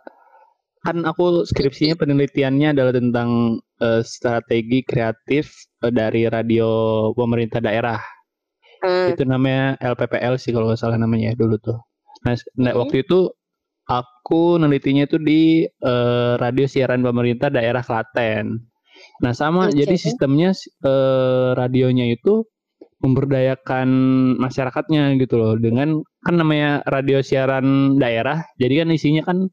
[0.83, 6.67] kan aku skripsinya penelitiannya adalah tentang uh, strategi kreatif uh, dari radio
[7.15, 7.99] pemerintah daerah.
[8.83, 9.15] Hmm.
[9.15, 11.79] itu namanya LPPL sih kalau nggak salah namanya ya dulu tuh
[12.25, 12.35] nah,
[12.71, 12.79] hmm.
[12.79, 13.31] waktu itu
[13.87, 18.59] aku nelitinya itu di uh, radio siaran pemerintah daerah Klaten
[19.19, 19.83] nah sama okay.
[19.83, 20.55] jadi sistemnya
[20.85, 22.47] uh, radionya itu
[23.03, 23.89] memberdayakan
[24.39, 29.51] masyarakatnya gitu loh dengan kan namanya radio siaran daerah jadi kan isinya kan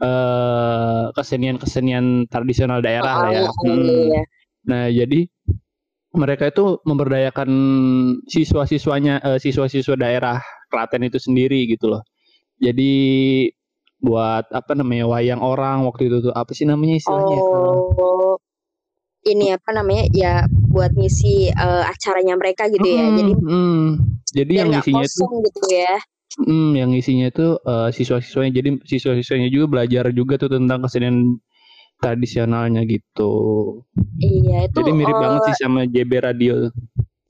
[0.00, 3.42] uh, kesenian-kesenian tradisional daerah oh, lah ya.
[3.48, 3.82] Hmm.
[3.82, 4.22] Iya.
[4.66, 5.20] Nah jadi
[6.16, 7.50] mereka itu memberdayakan
[8.24, 10.40] siswa-siswanya uh, siswa-siswa daerah
[10.76, 12.04] Klaten itu sendiri gitu loh.
[12.60, 12.92] Jadi
[13.96, 17.40] buat apa namanya wayang orang waktu itu tuh apa sih namanya istilahnya?
[17.40, 18.36] Oh,
[19.24, 23.08] ini apa namanya ya buat ngisi uh, acaranya mereka gitu ya.
[23.08, 23.84] Jadi hmm.
[24.36, 25.96] jadi yang isinya itu gitu ya.
[26.36, 31.40] Hmm, yang isinya itu uh, siswa-siswanya jadi siswa-siswanya juga belajar juga tuh tentang kesenian
[31.96, 33.32] tradisionalnya gitu.
[34.20, 36.68] Iya, itu Jadi mirip uh, banget sih sama JB Radio.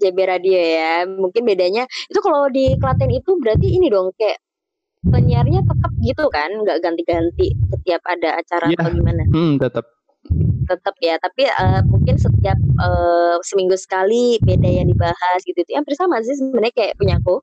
[0.06, 1.02] JB Radio ya.
[1.04, 4.38] Mungkin bedanya itu kalau di Klaten itu berarti ini dong kayak
[5.06, 9.22] penyiarnya tetap gitu kan, nggak ganti-ganti setiap ada acara ya, atau gimana?
[9.30, 9.86] Hmm, tetap
[10.66, 15.86] tetap ya tapi uh, mungkin setiap uh, seminggu sekali beda yang dibahas gitu itu yang
[15.86, 17.38] bersama sih sebenarnya kayak punya aku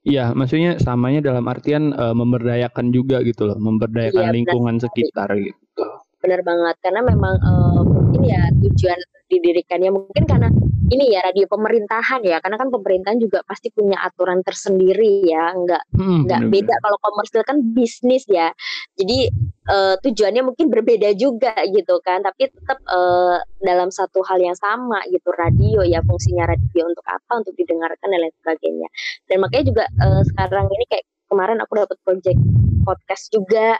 [0.00, 5.84] Iya, maksudnya samanya dalam artian uh, memberdayakan juga gitu loh, memberdayakan iya, lingkungan sekitar gitu.
[6.20, 10.48] Benar banget, karena memang uh, mungkin ya tujuan didirikannya mungkin karena
[10.90, 15.94] ini ya radio pemerintahan ya karena kan pemerintahan juga pasti punya aturan tersendiri ya nggak
[15.94, 18.50] hmm, nggak beda kalau komersil kan bisnis ya.
[18.98, 19.30] Jadi
[19.70, 24.98] uh, tujuannya mungkin berbeda juga gitu kan tapi tetap uh, dalam satu hal yang sama
[25.14, 28.88] gitu radio ya fungsinya radio untuk apa untuk didengarkan dan lain sebagainya.
[29.30, 32.40] Dan makanya juga uh, sekarang ini kayak kemarin aku dapat project
[32.82, 33.78] podcast juga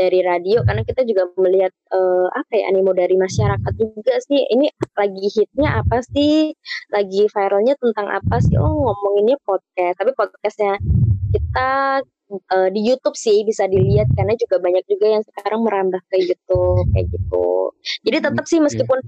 [0.00, 4.40] dari radio karena kita juga melihat uh, apa ya animo dari masyarakat juga sih.
[4.48, 6.56] Ini lagi hitnya apa sih?
[6.88, 8.56] Lagi viralnya tentang apa sih?
[8.56, 10.00] Oh ngomonginnya podcast.
[10.00, 10.80] Tapi podcastnya
[11.36, 11.70] kita
[12.32, 16.88] uh, di YouTube sih bisa dilihat karena juga banyak juga yang sekarang merambah ke YouTube
[16.96, 17.46] kayak gitu.
[18.08, 18.98] Jadi tetap sih meskipun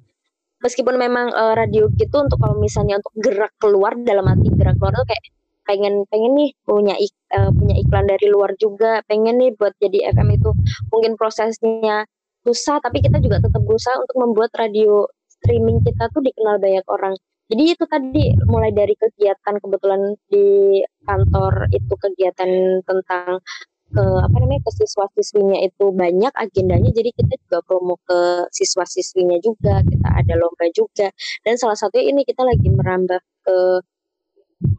[0.63, 4.95] meskipun memang uh, radio gitu untuk kalau misalnya untuk gerak keluar dalam arti gerak keluar
[4.95, 5.25] tuh kayak
[5.69, 9.01] pengen pengen nih punya ik, uh, punya iklan dari luar juga.
[9.07, 10.51] Pengen nih buat jadi FM itu
[10.91, 12.07] mungkin prosesnya
[12.43, 17.15] susah tapi kita juga tetap berusaha untuk membuat radio streaming kita tuh dikenal banyak orang.
[17.51, 23.45] Jadi itu tadi mulai dari kegiatan kebetulan di kantor itu kegiatan tentang
[23.93, 26.91] ke apa namanya ke siswa siswinya itu banyak agendanya.
[26.97, 31.13] Jadi kita juga promo ke siswa siswinya juga kita ada lomba juga.
[31.45, 33.57] Dan salah satunya ini kita lagi merambah ke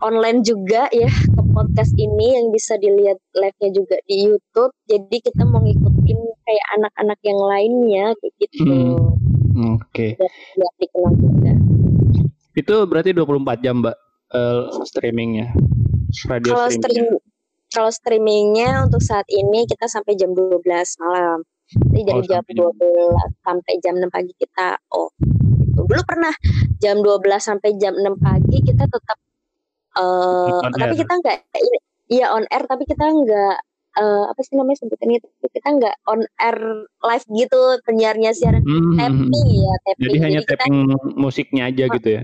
[0.04, 4.74] online juga ya ke podcast ini yang bisa dilihat live-nya juga di YouTube.
[4.90, 8.64] Jadi kita mau ngikutin kayak anak-anak yang lainnya kayak gitu.
[8.68, 9.78] Hmm.
[9.78, 10.18] Oke.
[10.18, 10.28] Okay.
[10.58, 11.54] Biar dikenal juga.
[12.54, 13.98] Itu berarti 24 jam, Mbak,
[14.34, 15.54] uh, streamingnya.
[16.30, 17.06] Radio kalau stream
[17.74, 20.62] kalau streamingnya untuk saat ini kita sampai jam 12
[21.02, 21.42] malam.
[21.74, 25.10] Jadi dari oh, jam 12 sampai jam 6 pagi kita oh
[25.74, 25.90] gitu.
[25.90, 26.34] Dulu pernah
[26.78, 29.18] jam 12 sampai jam 6 pagi kita tetap
[29.98, 31.38] uh, tapi kita nggak
[32.12, 33.56] iya on air tapi kita nggak
[33.98, 36.58] uh, apa sih namanya sebutannya itu kita nggak on air
[37.06, 38.98] live gitu penyiarnya siaran hmm, hmm, hmm.
[39.00, 40.02] tapping ya tapping.
[40.02, 40.76] Jadi, jadi hanya kita, tapping
[41.18, 42.22] musiknya aja gitu ya?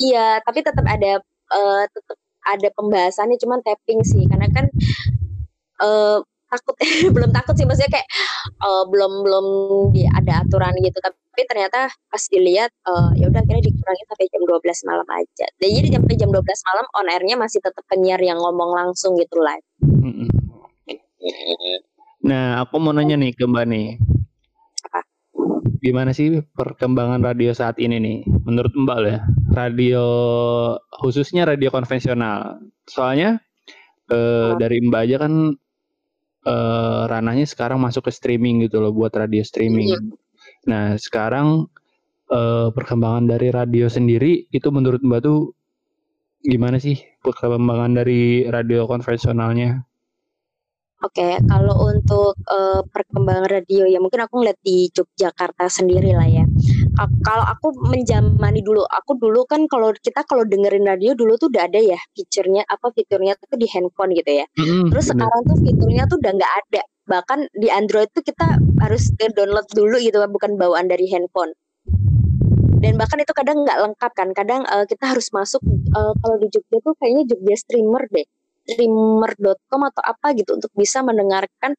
[0.00, 1.12] Iya tapi tetap ada
[1.52, 4.24] uh, tetap ada pembahasannya cuman tapping sih.
[4.26, 4.66] Karena kan
[5.82, 6.18] uh,
[6.52, 6.76] takut
[7.16, 8.08] belum takut sih maksudnya kayak
[8.60, 9.46] uh, belum belum
[10.12, 10.98] ada aturan gitu.
[11.00, 15.46] Tapi ternyata pas dilihat uh, ya udah akhirnya dikurangin sampai jam 12 malam aja.
[15.56, 19.64] Jadi sampai jam 12 malam on airnya masih tetap penyiar yang ngomong langsung gitu live.
[22.22, 23.98] Nah aku mau nanya nih ke mbak nih.
[24.86, 25.00] Apa?
[25.82, 28.18] Gimana sih perkembangan radio saat ini nih?
[28.46, 29.18] Menurut mbak ya
[29.50, 30.04] radio
[31.02, 32.62] khususnya radio konvensional.
[32.86, 33.42] Soalnya
[34.10, 35.56] eh, dari mbak aja kan
[36.46, 39.92] uh, ranahnya sekarang masuk ke streaming gitu loh buat radio streaming.
[39.92, 40.10] Mm.
[40.68, 41.66] Nah sekarang
[42.30, 45.54] uh, perkembangan dari radio sendiri itu menurut Mbak tuh
[46.42, 49.86] gimana sih perkembangan dari radio konvensionalnya?
[51.02, 56.30] Oke, okay, kalau untuk uh, perkembangan radio ya mungkin aku ngeliat di Yogyakarta sendiri lah
[56.30, 56.46] ya.
[57.24, 61.64] Kalau aku menjamani dulu aku dulu kan kalau kita kalau dengerin radio dulu tuh udah
[61.64, 65.24] ada ya fiturnya apa fiturnya tuh di handphone gitu ya mm-hmm, terus bener.
[65.24, 69.96] sekarang tuh fiturnya tuh udah nggak ada bahkan di Android tuh kita harus download dulu
[69.98, 71.56] gitu bukan bawaan dari handphone
[72.82, 75.62] dan bahkan itu kadang nggak lengkap kan kadang uh, kita harus masuk
[75.94, 78.26] uh, kalau di Jogja tuh kayaknya Jogja streamer deh
[78.62, 81.74] streamer.com atau apa gitu untuk bisa mendengarkan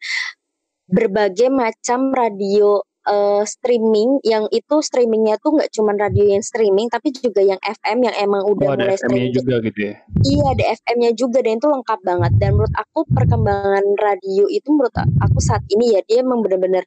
[0.88, 7.12] berbagai macam radio uh, streaming yang itu streamingnya tuh nggak cuma radio yang streaming tapi
[7.12, 9.34] juga yang FM yang emang udah oh, mulai streaming.
[9.36, 9.95] juga gitu ya?
[10.24, 12.32] Iya ada FM-nya juga dan itu lengkap banget.
[12.39, 16.84] Dan menurut aku perkembangan radio itu menurut aku saat ini ya dia emang benar-benar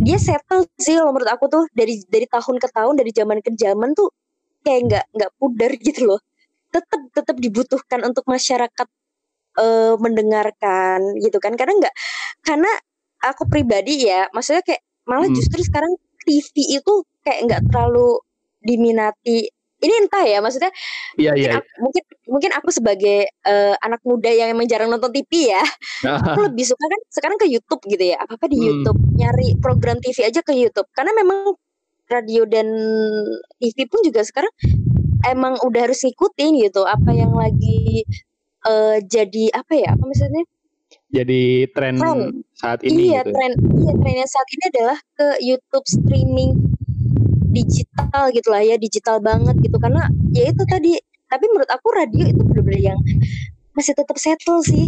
[0.00, 1.64] dia settle sih loh menurut aku tuh.
[1.72, 4.08] Dari dari tahun ke tahun dari zaman ke zaman tuh
[4.64, 6.20] kayak nggak nggak pudar gitu loh.
[6.70, 8.88] Tetap tetap dibutuhkan untuk masyarakat
[9.58, 11.56] uh, mendengarkan gitu kan.
[11.58, 11.94] Karena nggak
[12.44, 12.70] karena
[13.20, 14.80] aku pribadi ya maksudnya kayak
[15.10, 15.34] malah hmm.
[15.34, 15.90] justru sekarang
[16.22, 16.92] TV itu
[17.26, 18.22] kayak nggak terlalu
[18.62, 19.50] diminati.
[19.80, 20.68] Ini entah ya maksudnya
[21.16, 25.08] iya, mungkin, iya, aku, mungkin mungkin aku sebagai uh, anak muda yang emang jarang nonton
[25.08, 25.64] TV ya
[26.04, 28.20] aku lebih suka kan sekarang ke YouTube gitu ya.
[28.20, 28.66] Apa apa di hmm.
[28.68, 30.84] YouTube nyari program TV aja ke YouTube.
[30.92, 31.56] Karena memang
[32.12, 32.68] radio dan
[33.56, 34.52] TV pun juga sekarang
[35.30, 38.04] emang udah harus ngikutin gitu apa yang lagi
[38.66, 40.42] uh, jadi apa ya apa misalnya
[41.10, 42.42] jadi tren, tren.
[42.54, 43.34] saat ini iya gitu.
[43.34, 43.52] Tren
[43.82, 46.52] iya trennya saat ini adalah ke YouTube streaming
[47.50, 50.94] digital gitu lah ya digital banget gitu karena ya itu tadi
[51.26, 52.98] tapi menurut aku radio itu benar-benar yang
[53.74, 54.86] masih tetap settle sih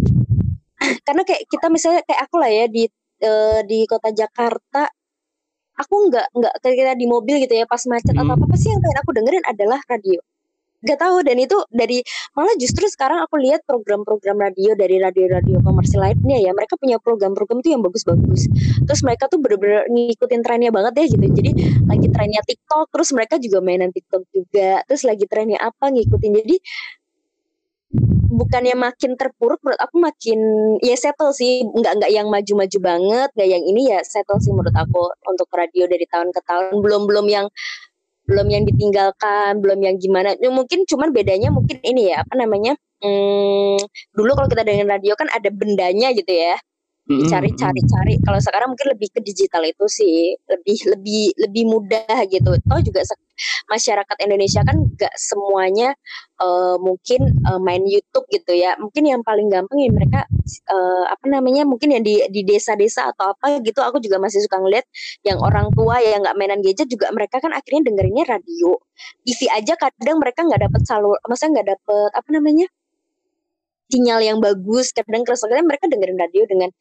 [1.07, 2.87] karena kayak kita misalnya kayak aku lah ya di
[3.23, 4.87] uh, di kota Jakarta
[5.79, 8.23] aku nggak nggak kayak kita di mobil gitu ya pas macet hmm.
[8.23, 10.21] atau apa apa sih yang kayak aku dengerin adalah radio
[10.83, 12.03] Gak tahu dan itu dari
[12.35, 17.63] malah justru sekarang aku lihat program-program radio dari radio-radio komersil lainnya ya mereka punya program-program
[17.63, 18.51] tuh yang bagus-bagus.
[18.83, 21.27] Terus mereka tuh bener-bener ngikutin trennya banget ya gitu.
[21.31, 21.51] Jadi
[21.87, 26.33] lagi trennya TikTok terus mereka juga mainan TikTok juga terus lagi trennya apa ngikutin.
[26.43, 26.57] Jadi
[28.33, 30.41] bukannya makin terpuruk menurut aku makin
[30.83, 31.63] ya settle sih.
[31.63, 35.87] Nggak nggak yang maju-maju banget nggak yang ini ya settle sih menurut aku untuk radio
[35.87, 36.83] dari tahun ke tahun.
[36.83, 37.47] Belum belum yang
[38.27, 40.35] belum yang ditinggalkan belum yang gimana.
[40.39, 43.83] Ya, mungkin cuman bedanya mungkin ini ya apa namanya hmm,
[44.15, 46.57] dulu kalau kita dengan radio kan ada bendanya gitu ya
[47.11, 50.39] cari cari cari kalau sekarang mungkin lebih ke digital itu sih.
[50.47, 52.55] Lebih lebih lebih mudah gitu.
[52.63, 53.03] Toh juga
[53.67, 55.99] masyarakat Indonesia kan gak semuanya
[56.39, 58.79] uh, mungkin uh, main YouTube gitu ya.
[58.79, 60.21] Mungkin yang paling gampang ya mereka
[60.71, 64.63] uh, apa namanya mungkin yang di di desa-desa atau apa gitu aku juga masih suka
[64.63, 64.87] ngeliat
[65.27, 68.79] yang orang tua yang nggak mainan gadget juga mereka kan akhirnya dengerinnya radio.
[69.27, 72.71] TV aja kadang mereka nggak dapat salur masa nggak dapet apa namanya
[73.93, 76.73] sinyal yang bagus kadang kadang mereka dengerin radio dengan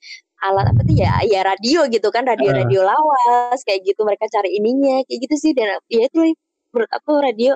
[0.41, 4.01] alat apa tuh ya ya radio gitu kan radio radio lawas kayak gitu.
[4.07, 5.51] Mereka cari ininya kayak gitu sih.
[5.53, 6.33] Dan ya itu
[6.71, 7.53] menurut aku radio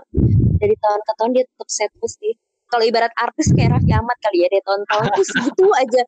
[0.59, 2.35] dari tahun ke tahun dia tetap setlist sih.
[2.65, 6.01] Kalau ibarat artis kayak Raffi Ahmad kali ya dari tahun-tahun tuh segitu aja.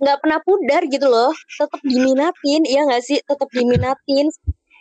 [0.00, 1.30] Nggak pernah pudar gitu loh.
[1.58, 3.18] Tetap diminatin iya nggak sih?
[3.22, 4.26] Tetap diminatin.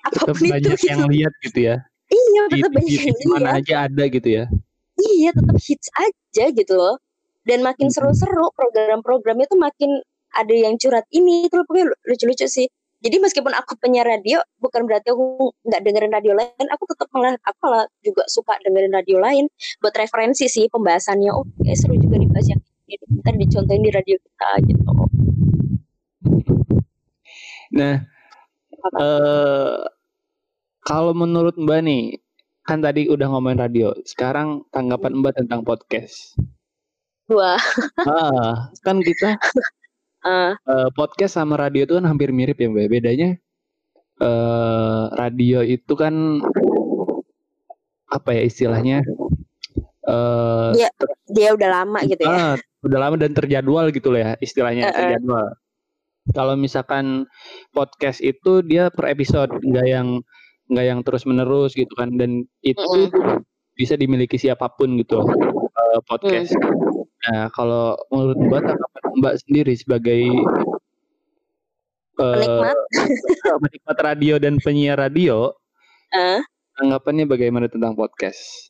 [0.07, 0.89] Apa pun tetap itu banyak gitu.
[0.89, 1.75] yang lihat gitu ya.
[2.13, 3.33] Iya tetap banyak yang lihat.
[3.33, 4.43] mana aja ada gitu ya.
[4.93, 7.02] Iya tetap hits aja gitu loh
[7.43, 9.99] dan makin seru-seru program-programnya tuh makin
[10.33, 11.05] ada yang curhat.
[11.13, 12.67] Ini itu pokoknya lucu-lucu sih.
[13.03, 17.35] Jadi meskipun aku penyiar radio bukan berarti aku nggak dengerin radio lain aku tetap malah
[17.43, 19.51] aku malah juga suka dengerin radio lain
[19.83, 21.31] buat referensi sih pembahasannya.
[21.35, 22.95] Oh kayak seru juga nih bahas yang ini.
[22.95, 24.91] Kita dicontohin di radio kita gitu.
[27.75, 27.95] Nah
[28.95, 29.83] uh,
[30.87, 32.23] kalau menurut mbak nih
[32.63, 33.91] kan tadi udah ngomongin radio.
[34.07, 36.39] Sekarang tanggapan mbak tentang podcast
[37.33, 37.59] Wah.
[38.05, 39.37] ah, kan kita
[40.23, 40.53] uh.
[40.63, 42.87] Uh, podcast sama radio itu kan hampir mirip ya mbak.
[42.87, 43.35] Bedanya
[44.23, 46.39] uh, radio itu kan
[48.07, 49.03] apa ya istilahnya?
[50.03, 50.87] Uh, dia
[51.27, 52.55] dia udah lama gitu ya.
[52.55, 52.55] Uh,
[52.87, 54.95] udah lama dan terjadwal gitu lah ya istilahnya uh -uh.
[54.95, 55.47] terjadwal.
[56.31, 57.27] Kalau misalkan
[57.75, 60.23] podcast itu dia per episode nggak yang
[60.71, 63.43] nggak yang terus menerus gitu kan dan itu uh -uh.
[63.75, 66.55] bisa dimiliki siapa pun gitu uh, podcast.
[66.55, 66.92] Uh
[67.23, 70.21] Nah, kalau menurut Mbak tanggapan Mbak sendiri sebagai
[72.19, 75.55] penikmat uh, penikmat radio dan penyiar radio,
[76.11, 76.41] uh?
[76.75, 78.67] tanggapannya bagaimana tentang podcast?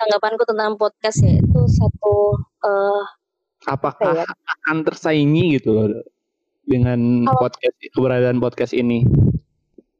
[0.00, 3.04] Tanggapanku tentang podcast ya itu satu uh,
[3.68, 4.24] apakah ya?
[4.24, 5.86] akan tersaingi gitu loh
[6.64, 9.04] dengan kalau, podcast keberadaan podcast ini?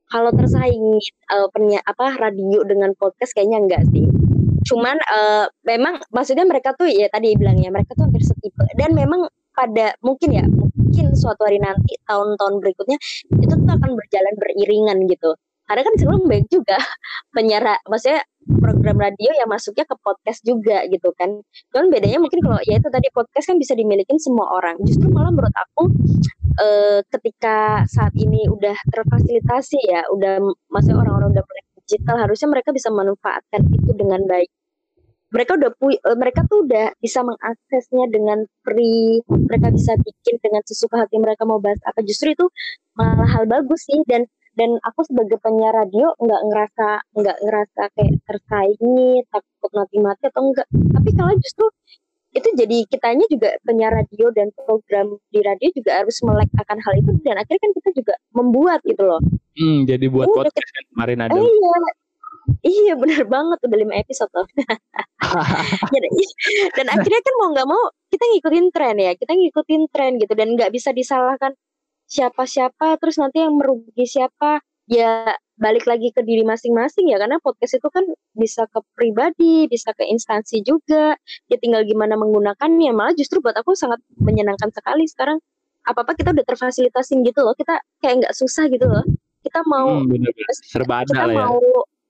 [0.08, 1.04] Kalau tersaingi
[1.36, 4.08] uh, penyiar apa radio dengan podcast kayaknya enggak sih
[4.66, 9.30] cuman uh, memang maksudnya mereka tuh ya tadi bilangnya mereka tuh hampir setipe dan memang
[9.54, 12.98] pada mungkin ya mungkin suatu hari nanti tahun-tahun berikutnya
[13.40, 15.32] itu tuh akan berjalan beriringan gitu
[15.66, 16.78] karena kan sebenarnya baik juga
[17.34, 21.42] penyiar maksudnya program radio yang masuknya ke podcast juga gitu kan.
[21.74, 24.78] Cuman bedanya mungkin kalau ya itu tadi podcast kan bisa dimiliki semua orang.
[24.86, 25.90] Justru malah menurut aku
[26.62, 30.38] eh, ketika saat ini udah terfasilitasi ya, udah
[30.70, 34.50] maksudnya orang-orang udah punya digital harusnya mereka bisa memanfaatkan itu dengan baik.
[35.30, 40.62] Mereka udah pu eh, mereka tuh udah bisa mengaksesnya dengan free, mereka bisa bikin dengan
[40.66, 42.02] sesuka hati mereka mau bahas apa.
[42.02, 42.46] Justru itu
[42.98, 44.02] malah hal bagus sih.
[44.06, 44.26] Dan
[44.58, 50.48] dan aku sebagai penyiar radio nggak ngerasa nggak ngerasa kayak tersaingi takut mati mati atau
[50.48, 50.64] enggak
[50.96, 51.68] tapi kalau justru
[52.32, 56.94] itu jadi kitanya juga penyiar radio dan program di radio juga harus melek akan hal
[57.00, 57.10] itu.
[57.24, 59.20] Dan akhirnya kan kita juga membuat gitu loh
[59.56, 61.36] hmm, jadi buat oh, podcast kan kemarin ada.
[61.36, 61.74] Eh, iya.
[62.62, 64.46] Iya benar banget udah lima episode loh.
[66.78, 70.54] Dan akhirnya kan mau nggak mau kita ngikutin tren ya kita ngikutin tren gitu dan
[70.54, 71.52] nggak bisa disalahkan
[72.06, 77.82] siapa-siapa terus nanti yang merugi siapa ya balik lagi ke diri masing-masing ya karena podcast
[77.82, 78.06] itu kan
[78.38, 81.18] bisa ke pribadi bisa ke instansi juga
[81.50, 85.42] ya tinggal gimana menggunakannya malah justru buat aku sangat menyenangkan sekali sekarang.
[85.86, 89.06] Apa apa kita udah terfasilitasin gitu loh kita kayak nggak susah gitu loh
[89.46, 90.54] kita mau hmm, bener -bener.
[90.66, 91.38] serba ada kita lah ya.
[91.46, 91.60] mau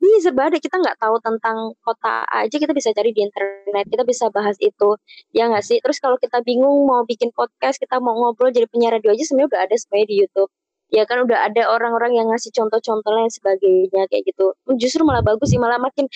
[0.07, 0.59] Iya serba ada.
[0.61, 3.84] Kita nggak tahu tentang kota aja kita bisa cari di internet.
[3.89, 4.95] Kita bisa bahas itu.
[5.32, 5.78] Ya nggak sih?
[5.82, 9.49] Terus kalau kita bingung mau bikin podcast kita mau ngobrol jadi penyiar radio aja sebenarnya
[9.57, 10.51] udah ada semuanya di YouTube.
[10.95, 14.55] Ya kan udah ada orang-orang yang ngasih contoh-contoh lain sebagainya kayak gitu.
[14.78, 15.59] Justru malah bagus sih.
[15.59, 16.07] Malah makin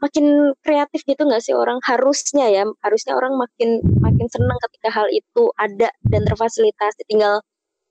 [0.00, 1.76] makin kreatif gitu nggak sih orang?
[1.84, 7.04] Harusnya ya harusnya orang makin makin senang ketika hal itu ada dan terfasilitasi.
[7.10, 7.42] Tinggal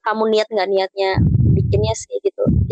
[0.08, 1.12] kamu niat nggak niatnya
[1.54, 2.18] bikinnya sih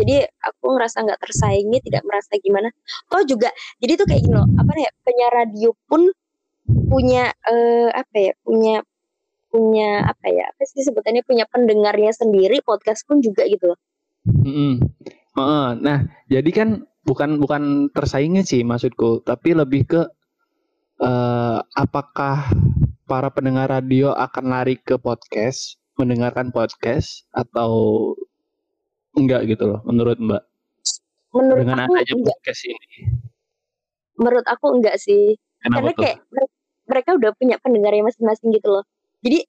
[0.02, 2.68] jadi aku ngerasa nggak tersaingi tidak merasa gimana.
[3.14, 6.10] Oh juga jadi tuh kayak gini loh apa ya penyiar radio pun
[6.90, 8.82] punya uh, apa ya punya
[9.52, 13.78] punya apa ya apa sih sebutannya punya pendengarnya sendiri podcast pun juga gitu loh.
[14.26, 14.76] Mm
[15.34, 15.70] -hmm.
[15.82, 16.68] nah jadi kan
[17.02, 20.02] bukan bukan tersaingnya sih maksudku tapi lebih ke
[21.02, 22.46] uh, apakah
[23.10, 28.14] para pendengar radio akan lari ke podcast mendengarkan podcast atau
[29.16, 30.42] enggak gitu loh menurut Mbak?
[31.32, 32.36] Menurut Dengan aku adanya enggak.
[32.36, 32.90] podcast ini.
[34.20, 35.24] Menurut aku enggak sih.
[35.62, 36.02] Kenapa Karena tuh?
[36.04, 36.18] kayak
[36.82, 38.84] mereka udah punya pendengarnya masing-masing gitu loh.
[39.24, 39.40] Jadi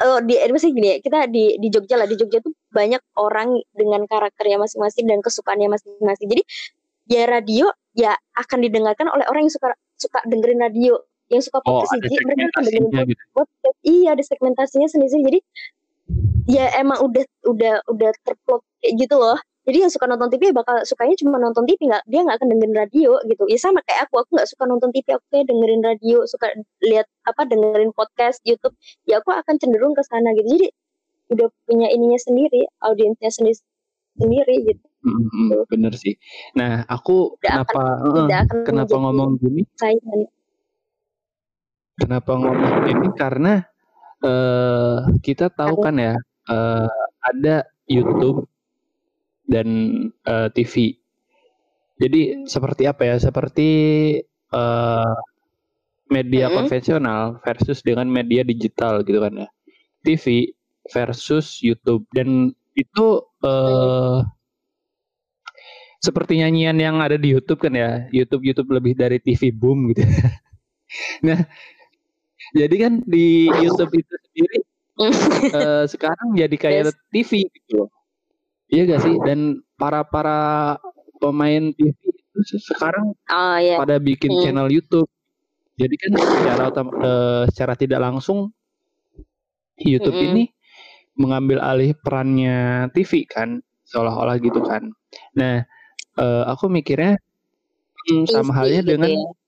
[0.00, 3.60] oh di misalnya gini ya, kita di di Jogja lah, di Jogja tuh banyak orang
[3.72, 6.28] dengan karakternya masing-masing dan kesukaannya masing-masing.
[6.28, 6.42] Jadi
[7.10, 10.94] ya radio ya akan didengarkan oleh orang yang suka suka dengerin radio
[11.30, 13.22] yang suka oh, podcast oh, jadi mereka akan dengerin gitu.
[13.34, 15.40] podcast iya ada segmentasinya sendiri jadi
[16.46, 19.38] ya emang udah udah udah terplot kayak gitu loh.
[19.68, 22.74] Jadi yang suka nonton TV bakal sukanya cuma nonton TV nggak dia nggak akan dengerin
[22.74, 23.44] radio gitu.
[23.44, 26.46] Ya sama kayak aku aku nggak suka nonton TV aku kayak dengerin radio suka
[26.80, 28.72] lihat apa dengerin podcast YouTube.
[29.04, 30.48] Ya aku akan cenderung ke sana gitu.
[30.48, 30.68] Jadi
[31.30, 33.60] udah punya ininya sendiri audiensnya sendiri
[34.18, 34.84] sendiri gitu.
[35.00, 36.16] Mm-hmm, bener sih.
[36.56, 39.62] Nah aku udah kenapa akan, uh, akan kenapa ngomong gini?
[39.76, 40.28] saingan.
[42.00, 43.08] kenapa ngomong gini?
[43.16, 43.60] Karena
[44.24, 46.16] uh, kita tahu kan ya
[46.50, 46.90] uh,
[47.24, 48.46] ada YouTube
[49.50, 49.68] dan
[50.26, 50.94] uh, eh, TV.
[52.00, 53.16] Jadi seperti apa ya?
[53.18, 53.70] Seperti
[54.54, 55.14] uh,
[56.10, 56.54] media hmm.
[56.56, 59.48] konvensional versus dengan media digital gitu kan ya.
[60.00, 60.54] TV
[60.88, 64.24] versus YouTube dan itu uh,
[66.00, 68.08] seperti nyanyian yang ada di YouTube kan ya.
[68.14, 70.00] YouTube YouTube lebih dari TV boom gitu.
[71.26, 71.44] nah,
[72.56, 74.69] jadi kan di YouTube itu sendiri
[75.00, 76.96] uh, sekarang jadi kayak yes.
[77.08, 77.88] TV gitu
[78.70, 79.14] Iya gak sih?
[79.26, 80.78] Dan para para
[81.18, 83.76] pemain TV itu sekarang oh, yeah.
[83.76, 84.42] pada bikin hmm.
[84.46, 85.10] channel YouTube.
[85.74, 88.54] Jadi kan secara uh, secara tidak langsung
[89.80, 90.28] YouTube -hmm.
[90.32, 90.44] ini
[91.18, 94.92] mengambil alih perannya TV kan, seolah-olah gitu kan.
[95.34, 95.64] Nah,
[96.20, 97.16] uh, aku mikirnya
[98.06, 99.39] hmm, sama halnya gitu dengan ya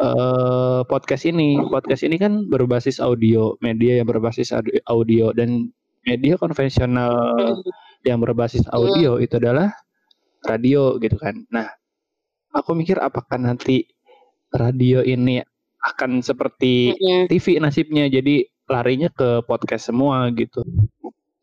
[0.00, 1.60] uh, podcast ini.
[1.68, 4.52] Podcast ini kan berbasis audio, media yang berbasis
[4.88, 5.70] audio dan
[6.06, 7.12] media konvensional
[8.06, 9.74] yang berbasis audio itu adalah
[10.46, 11.42] radio gitu kan.
[11.50, 11.66] Nah,
[12.54, 13.84] aku mikir apakah nanti
[14.54, 15.42] radio ini
[15.82, 16.94] akan seperti
[17.30, 20.62] TV nasibnya jadi larinya ke podcast semua gitu.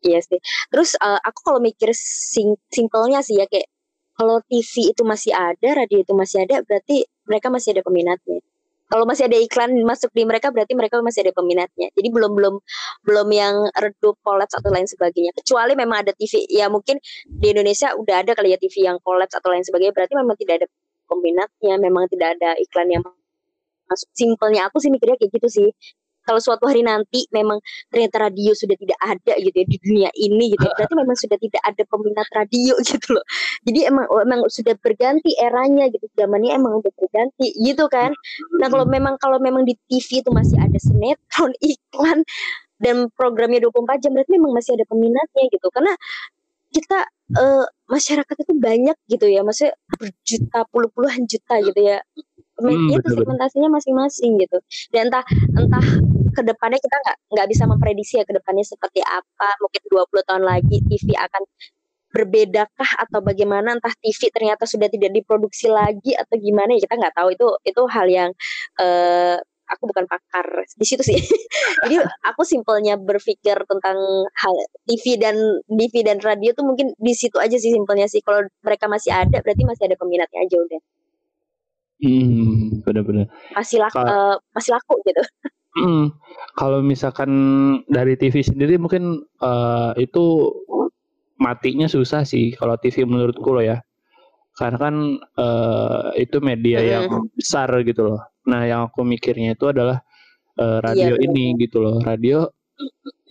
[0.04, 0.36] Iya sih.
[0.68, 3.68] Terus uh, aku kalau mikir sing simpelnya sih ya kayak
[4.14, 8.40] kalau TV itu masih ada, radio itu masih ada, berarti mereka masih ada peminatnya.
[8.84, 11.88] Kalau masih ada iklan masuk di mereka berarti mereka masih ada peminatnya.
[11.96, 12.54] Jadi belum belum
[13.08, 15.32] belum yang redup kolaps atau lain sebagainya.
[15.34, 19.34] Kecuali memang ada TV ya mungkin di Indonesia udah ada kali ya TV yang kolaps
[19.34, 20.66] atau lain sebagainya berarti memang tidak ada
[21.08, 23.02] peminatnya memang tidak ada iklan yang
[23.88, 24.08] masuk.
[24.12, 25.68] Simpelnya aku sih mikirnya kayak gitu sih
[26.24, 27.60] kalau suatu hari nanti memang
[27.92, 31.38] ternyata radio sudah tidak ada gitu ya di dunia ini gitu ya, berarti memang sudah
[31.38, 33.24] tidak ada peminat radio gitu loh.
[33.68, 38.10] Jadi emang oh, emang sudah berganti eranya gitu zamannya emang udah berganti gitu kan.
[38.60, 42.24] Nah kalau memang kalau memang di TV itu masih ada sinetron iklan
[42.82, 45.68] dan programnya 24 jam berarti memang masih ada peminatnya gitu.
[45.70, 45.92] Karena
[46.74, 47.06] kita
[47.38, 52.02] uh, masyarakat itu banyak gitu ya maksudnya berjuta puluh puluhan juta gitu ya
[52.72, 54.58] hmm, itu segmentasinya masing-masing gitu
[54.94, 55.24] dan entah
[55.58, 55.86] entah
[56.34, 60.44] ke depannya kita nggak nggak bisa memprediksi ya ke depannya seperti apa mungkin 20 tahun
[60.44, 61.42] lagi TV akan
[62.14, 67.14] berbedakah atau bagaimana entah TV ternyata sudah tidak diproduksi lagi atau gimana ya kita nggak
[67.18, 68.30] tahu itu itu hal yang
[68.78, 69.38] uh,
[69.68, 70.46] aku bukan pakar
[70.76, 71.16] di situ sih.
[71.84, 73.96] Jadi aku simpelnya berpikir tentang
[74.28, 74.54] hal
[74.84, 75.36] TV dan
[75.66, 78.20] TV dan radio tuh mungkin di situ aja sih simpelnya sih.
[78.20, 80.80] Kalau mereka masih ada berarti masih ada peminatnya aja udah.
[82.04, 83.26] Hmm, benar-benar.
[83.56, 85.22] Masih laku, uh, masih laku gitu.
[85.74, 86.12] Hmm,
[86.54, 87.30] kalau misalkan
[87.88, 90.52] dari TV sendiri mungkin uh, itu
[91.40, 93.82] matinya susah sih kalau TV menurutku loh ya
[94.54, 94.94] karena kan
[95.34, 96.86] uh, itu media mm.
[96.86, 98.22] yang besar gitu loh.
[98.46, 99.98] Nah, yang aku mikirnya itu adalah
[100.62, 101.98] uh, radio iya, ini gitu loh.
[102.06, 102.54] Radio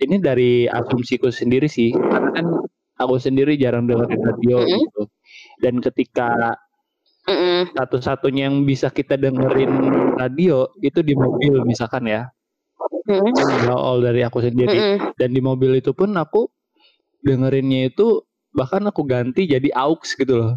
[0.03, 2.47] ini dari asumsiku sendiri sih, karena kan
[2.99, 4.80] aku sendiri jarang dengerin radio mm -hmm.
[4.84, 5.03] gitu.
[5.63, 6.59] Dan ketika
[7.24, 9.71] mm satu-satunya yang bisa kita dengerin
[10.19, 12.28] radio itu di mobil misalkan ya.
[13.07, 13.71] Mm -hmm.
[13.71, 14.76] All dari aku sendiri.
[14.76, 14.97] Mm -hmm.
[15.15, 16.51] Dan di mobil itu pun aku
[17.24, 20.53] dengerinnya itu bahkan aku ganti jadi aux gitu loh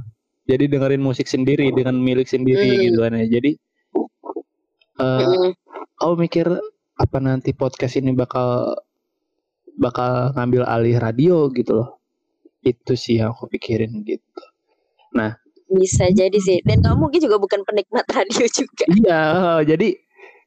[0.47, 2.83] jadi dengerin musik sendiri dengan milik sendiri hmm.
[2.91, 3.51] gitu kan ya jadi
[5.01, 5.51] uh, hmm.
[6.03, 6.47] aku mikir
[6.97, 8.77] apa nanti podcast ini bakal
[9.77, 11.91] bakal ngambil alih radio gitu loh
[12.61, 14.43] itu sih yang aku pikirin gitu
[15.17, 19.25] nah bisa jadi sih dan kamu mungkin juga bukan penikmat radio juga iya
[19.67, 19.99] jadi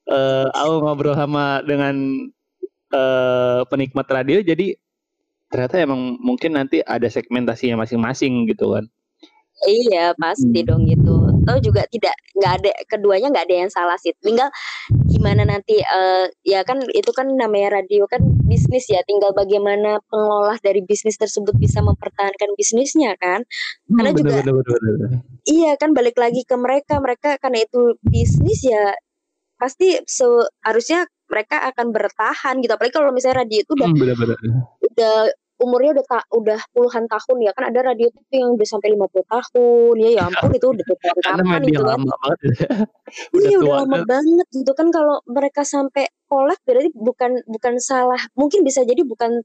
[0.08, 1.96] uh, aku ngobrol sama dengan
[2.96, 4.76] uh, penikmat radio jadi
[5.50, 8.86] ternyata emang mungkin nanti ada segmentasinya masing-masing gitu kan
[9.68, 10.68] Iya pasti hmm.
[10.68, 11.19] dong gitu.
[11.44, 14.16] Tahu juga tidak nggak ada keduanya nggak ada yang salah sih.
[14.20, 14.50] Tinggal
[15.10, 19.00] gimana nanti uh, ya kan itu kan namanya radio kan bisnis ya.
[19.06, 23.44] Tinggal bagaimana pengelola dari bisnis tersebut bisa mempertahankan bisnisnya kan.
[23.88, 25.10] Hmm, karena juga bener, bener, bener.
[25.48, 28.94] iya kan balik lagi ke mereka mereka karena itu bisnis ya
[29.60, 32.74] pasti seharusnya mereka akan bertahan gitu.
[32.74, 34.38] Apalagi kalau misalnya radio itu udah hmm, bener, bener.
[34.82, 35.16] udah
[35.60, 39.28] umurnya udah tak udah puluhan tahun ya kan ada radio TV yang udah sampai 50
[39.28, 39.96] tahun.
[40.00, 42.00] Ya ya ampun itu udah kapan itu kan.
[42.00, 42.50] banget ya.
[43.36, 44.08] udah iya udah lama kan.
[44.08, 44.88] banget gitu kan.
[44.90, 49.44] Kalau mereka sampai kolak berarti bukan bukan salah mungkin bisa jadi bukan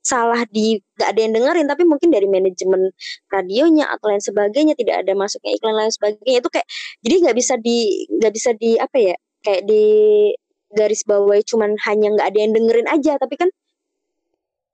[0.00, 2.88] salah di gak ada yang dengerin tapi mungkin dari manajemen
[3.28, 6.40] radionya atau lain sebagainya tidak ada masuknya iklan lain sebagainya.
[6.40, 6.66] Itu kayak
[7.04, 9.84] jadi nggak bisa di nggak bisa di apa ya kayak di
[10.70, 13.12] garis bawah cuman hanya nggak ada yang dengerin aja.
[13.20, 13.52] Tapi kan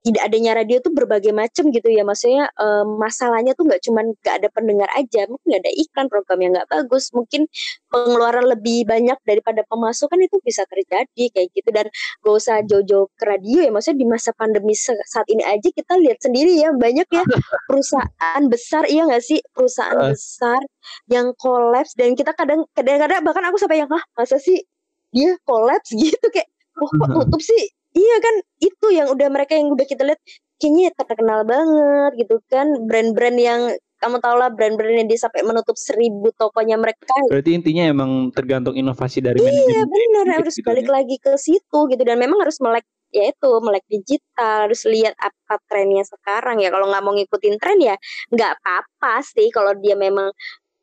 [0.07, 2.07] tidak adanya radio tuh berbagai macam gitu ya.
[2.07, 6.39] Maksudnya um, masalahnya tuh nggak cuman nggak ada pendengar aja mungkin nggak ada iklan program
[6.39, 7.51] yang nggak bagus mungkin
[7.91, 11.69] pengeluaran lebih banyak daripada pemasukan itu bisa terjadi kayak gitu.
[11.75, 11.91] Dan
[12.23, 16.23] gak usah jojo ke radio ya maksudnya di masa pandemi saat ini aja kita lihat
[16.23, 17.23] sendiri ya banyak ya
[17.67, 19.43] perusahaan besar iya nggak sih?
[19.51, 20.63] Perusahaan besar
[21.11, 24.63] yang kolaps dan kita kadang kadang-kadang bahkan aku sampai yang ah masa sih
[25.11, 25.91] dia kolaps?
[25.99, 26.47] Gitu kayak
[26.79, 30.21] wah kok tutup sih Iya kan itu yang udah mereka yang udah kita lihat
[30.61, 32.67] kayaknya terkenal banget gitu kan.
[32.85, 33.61] Brand-brand yang
[33.97, 37.17] kamu tau lah brand-brand yang dia sampai menutup seribu tokonya mereka.
[37.33, 40.93] Berarti intinya emang tergantung inovasi dari Iya benar gitu, harus gitu, balik ya?
[41.01, 42.01] lagi ke situ gitu.
[42.05, 44.69] Dan memang harus melek ya itu melek digital.
[44.69, 46.69] Harus lihat apa trennya sekarang ya.
[46.69, 47.95] Kalau nggak mau ngikutin tren ya
[48.29, 49.49] nggak apa-apa sih.
[49.49, 50.29] Kalau dia memang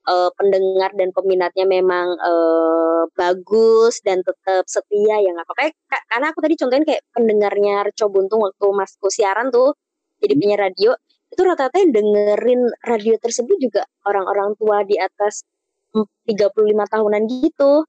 [0.09, 5.72] uh, pendengar dan peminatnya memang uh, bagus dan tetap setia ya nggak apa-apa
[6.09, 9.76] karena aku tadi contohin kayak pendengarnya Reco Buntung waktu masku siaran tuh
[10.20, 10.40] jadi hmm.
[10.40, 10.90] penyiar radio
[11.34, 15.42] itu rata-rata yang dengerin radio tersebut juga orang-orang tua di atas
[15.92, 16.55] 35
[16.90, 17.86] tahunan gitu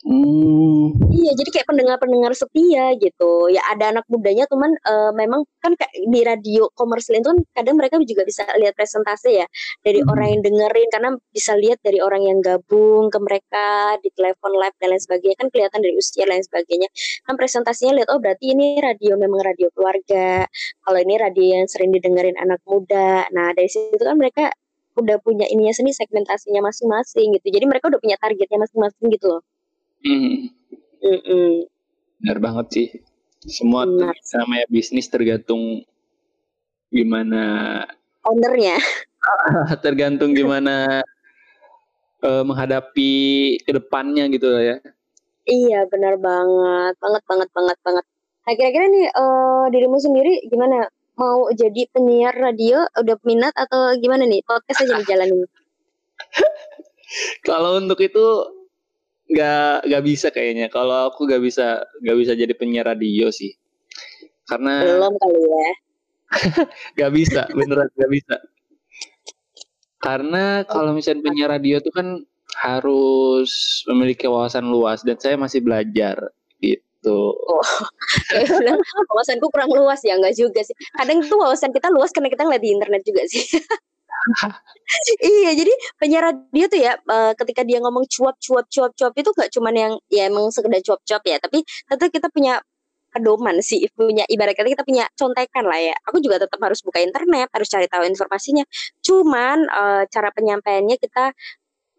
[0.00, 0.96] Hmm.
[1.12, 3.52] Iya, jadi kayak pendengar-pendengar setia gitu.
[3.52, 7.76] Ya ada anak mudanya, teman uh, memang kan kayak di radio komersil itu kan kadang
[7.76, 9.46] mereka juga bisa lihat presentasi ya
[9.84, 10.08] dari hmm.
[10.08, 13.66] orang yang dengerin karena bisa lihat dari orang yang gabung ke mereka
[14.00, 16.88] di telepon live dan lain sebagainya kan kelihatan dari usia dan lain sebagainya.
[17.28, 20.48] Kan presentasinya lihat oh berarti ini radio memang radio keluarga.
[20.80, 23.28] Kalau ini radio yang sering didengerin anak muda.
[23.36, 24.48] Nah, dari situ kan mereka
[24.96, 27.46] udah punya ininya sendiri segmentasinya masing-masing gitu.
[27.52, 29.42] Jadi mereka udah punya targetnya masing-masing gitu loh.
[30.00, 30.50] Hmm.
[31.00, 31.68] Mm-mm.
[32.20, 32.88] Benar banget sih.
[33.48, 34.12] Semua Benar.
[34.36, 35.84] namanya bisnis tergantung
[36.92, 37.42] gimana
[38.28, 38.76] ownernya.
[39.84, 41.00] tergantung gimana
[42.20, 43.12] uh, menghadapi
[43.64, 44.76] ke depannya gitu ya.
[45.48, 48.04] Iya benar banget, banget banget banget banget.
[48.44, 50.88] Nah kira-kira nih uh, dirimu sendiri gimana?
[51.16, 54.40] Mau jadi penyiar radio udah minat atau gimana nih?
[54.44, 55.44] Podcast aja dijalanin.
[57.48, 58.24] Kalau untuk itu
[59.30, 60.66] nggak nggak bisa kayaknya.
[60.68, 63.54] Kalau aku nggak bisa nggak bisa jadi penyiar radio sih.
[64.50, 65.70] Karena belum kali ya.
[66.98, 68.36] gak bisa, beneran gak bisa.
[70.00, 72.22] Karena kalau misalnya penyiar radio itu kan
[72.58, 76.18] harus memiliki wawasan luas dan saya masih belajar
[76.58, 77.34] gitu.
[77.34, 77.64] Oh,
[78.62, 78.80] bilang
[79.12, 80.74] wawasanku kurang luas ya enggak juga sih.
[80.98, 83.44] Kadang tuh wawasan kita luas karena kita ngeliat di internet juga sih.
[85.24, 89.30] iya jadi penyiar radio tuh ya uh, ketika dia ngomong cuap cuap cuap cuap itu
[89.32, 92.60] gak cuman yang ya emang sekedar cuap cuap ya tapi tetap kita punya
[93.10, 97.02] pedoman sih punya ibarat kata kita punya contekan lah ya aku juga tetap harus buka
[97.02, 98.62] internet harus cari tahu informasinya
[99.02, 101.34] cuman uh, cara penyampaiannya kita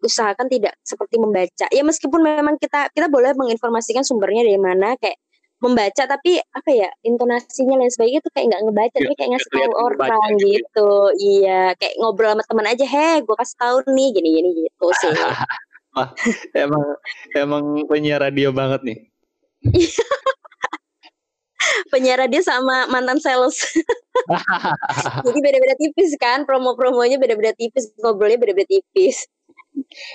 [0.02, 1.66] usahakan tidak seperti membaca.
[1.70, 5.16] Ya meskipun memang kita kita boleh menginformasikan sumbernya dari mana kayak
[5.62, 9.50] membaca tapi apa ya intonasinya lain sebagainya itu kayak nggak ngebaca ya, tapi kayak ngasih
[9.54, 10.50] tahu orang gitu.
[10.50, 10.90] gitu.
[11.22, 15.10] Iya, kayak ngobrol sama teman aja, "Heh, gue kasih tahu nih gini-gini gitu sih."
[15.94, 16.08] Wah,
[16.56, 16.84] emang
[17.36, 18.98] emang penyiar radio banget nih.
[21.92, 23.54] penyiar radio sama mantan sales.
[25.26, 29.30] Jadi beda-beda tipis kan, promo-promonya beda-beda tipis, ngobrolnya beda-beda tipis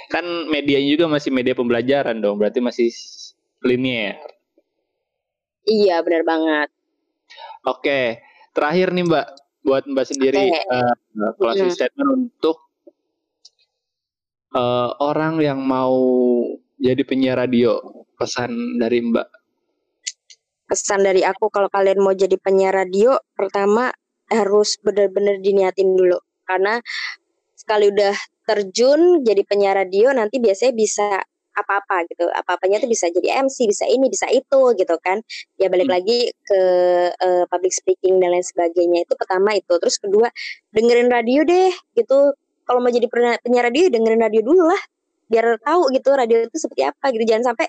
[0.10, 2.90] kan medianya juga masih media pembelajaran dong, berarti masih
[3.66, 4.22] linear.
[5.68, 6.70] Iya, benar banget.
[7.68, 8.24] Oke,
[8.56, 9.28] terakhir nih Mbak,
[9.68, 10.64] buat Mbak sendiri okay.
[10.72, 12.72] uh, eh, closing statement untuk
[14.56, 16.00] uh, orang yang mau
[16.80, 17.84] jadi penyiar radio,
[18.16, 19.28] pesan dari Mbak.
[20.72, 23.92] Pesan dari aku kalau kalian mau jadi penyiar radio, pertama
[24.32, 26.84] harus benar-benar diniatin dulu karena
[27.56, 28.16] sekali udah
[28.48, 31.08] terjun jadi penyiar radio nanti biasanya bisa
[31.58, 32.30] apa-apa gitu.
[32.30, 35.20] Apa-apanya tuh bisa jadi MC bisa ini bisa itu gitu kan.
[35.58, 35.96] Ya balik hmm.
[35.98, 36.62] lagi ke
[37.18, 39.74] uh, public speaking dan lain sebagainya itu pertama itu.
[39.82, 40.30] Terus kedua
[40.72, 42.38] dengerin radio deh gitu.
[42.68, 43.08] Kalau mau jadi
[43.42, 44.82] penyiar radio dengerin radio dulu lah.
[45.28, 47.26] Biar tahu gitu radio itu seperti apa gitu.
[47.26, 47.68] Jangan sampai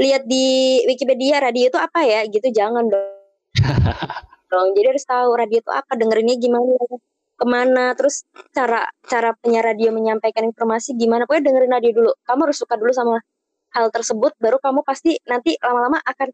[0.00, 2.48] lihat di Wikipedia radio itu apa ya gitu.
[2.48, 3.22] Jangan dong
[4.52, 4.68] dong.
[4.76, 6.76] Jadi harus tahu radio itu apa dengerinnya gimana
[7.42, 8.22] ke mana terus
[8.54, 11.26] cara cara penyiar radio menyampaikan informasi gimana.
[11.26, 12.10] Pokoknya dengerin radio dulu.
[12.22, 13.18] Kamu harus suka dulu sama
[13.74, 16.30] hal tersebut baru kamu pasti nanti lama-lama akan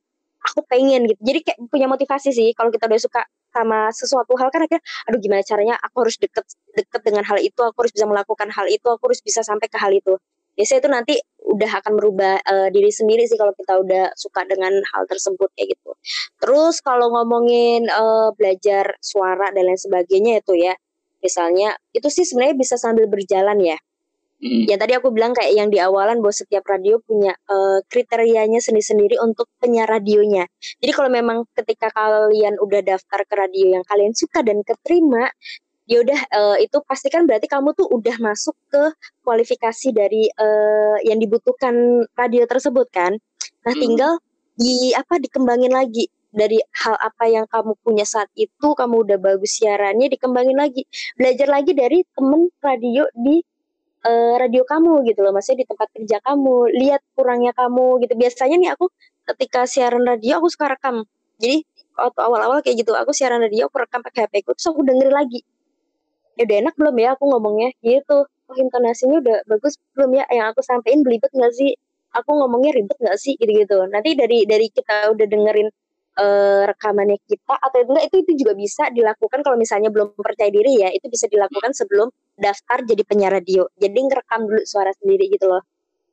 [0.52, 1.20] aku pengen gitu.
[1.24, 5.16] Jadi kayak punya motivasi sih kalau kita udah suka sama sesuatu hal kan akhirnya aduh
[5.16, 5.74] gimana caranya?
[5.80, 6.44] Aku harus deket
[6.76, 9.80] deket dengan hal itu aku harus bisa melakukan hal itu aku harus bisa sampai ke
[9.80, 10.20] hal itu.
[10.58, 11.14] Biasanya itu nanti
[11.54, 15.78] udah akan merubah uh, diri sendiri sih kalau kita udah suka dengan hal tersebut kayak
[15.78, 15.90] gitu.
[16.42, 20.74] Terus kalau ngomongin uh, belajar suara dan lain sebagainya itu ya
[21.18, 23.78] misalnya itu sih sebenarnya bisa sambil berjalan ya
[24.38, 24.70] Hmm.
[24.70, 29.18] Ya tadi aku bilang kayak yang di awalan bahwa setiap radio punya uh, kriterianya sendiri-sendiri
[29.18, 30.46] untuk penyiar radionya.
[30.78, 35.26] Jadi kalau memang ketika kalian udah daftar ke radio yang kalian suka dan keterima,
[35.90, 38.82] ya udah uh, itu pastikan berarti kamu tuh udah masuk ke
[39.26, 43.18] kualifikasi dari uh, yang dibutuhkan radio tersebut kan.
[43.66, 43.82] Nah, hmm.
[43.82, 44.12] tinggal
[44.54, 49.60] di apa dikembangin lagi dari hal apa yang kamu punya saat itu kamu udah bagus
[49.60, 50.84] siarannya dikembangin lagi.
[51.16, 53.40] Belajar lagi dari temen radio di
[54.04, 55.32] uh, radio kamu gitu loh.
[55.32, 56.56] Maksudnya di tempat kerja kamu.
[56.76, 58.14] Lihat kurangnya kamu gitu.
[58.14, 58.92] Biasanya nih aku
[59.34, 61.04] ketika siaran radio aku suka rekam.
[61.40, 61.64] Jadi
[61.98, 65.14] waktu awal-awal kayak gitu aku siaran radio aku rekam pakai HP ku terus aku dengerin
[65.14, 65.40] lagi.
[66.38, 67.70] Ya udah enak belum ya aku ngomongnya?
[67.82, 68.18] Gitu
[68.48, 70.24] oh intonasinya udah bagus belum ya?
[70.28, 71.72] Yang aku sampein belibet nggak sih?
[72.16, 73.34] Aku ngomongnya ribet nggak sih?
[73.36, 75.68] Gitu gitu nanti dari dari kita udah dengerin
[76.18, 80.82] uh, rekamannya kita atau enggak itu itu juga bisa dilakukan kalau misalnya belum percaya diri
[80.82, 83.70] ya itu bisa dilakukan sebelum daftar jadi penyiar radio.
[83.78, 85.62] Jadi ngerekam dulu suara sendiri gitu loh.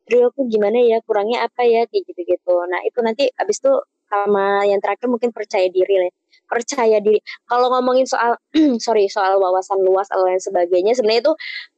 [0.06, 1.90] Terus aku gimana ya kurangnya apa ya?
[1.90, 3.74] Kayak gitu gitu nah itu nanti abis itu
[4.06, 6.16] sama yang terakhir mungkin percaya diri lah ya.
[6.46, 7.20] percaya diri.
[7.50, 8.38] Kalau ngomongin soal
[8.86, 11.34] sorry soal wawasan luas atau lain sebagainya sebenarnya itu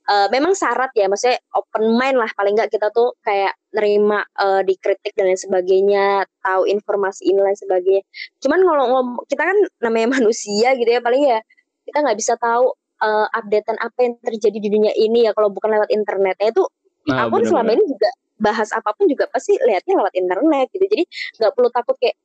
[0.08, 4.64] uh, memang syarat ya maksudnya open mind lah paling nggak kita tuh kayak nerima uh,
[4.64, 8.03] dikritik dan lain sebagainya tahu informasi ini lain sebagainya.
[8.41, 11.39] Cuman kalau ngom kita kan namanya manusia gitu ya paling ya
[11.88, 15.76] kita nggak bisa tahu uh, updatean apa yang terjadi di dunia ini ya kalau bukan
[15.76, 16.36] lewat internet.
[16.39, 16.64] Ya itu
[17.08, 20.86] nah, aku selama ini juga bahas apa pun juga pasti lihatnya lewat internet gitu.
[20.88, 21.03] Jadi
[21.43, 22.16] nggak perlu takut kayak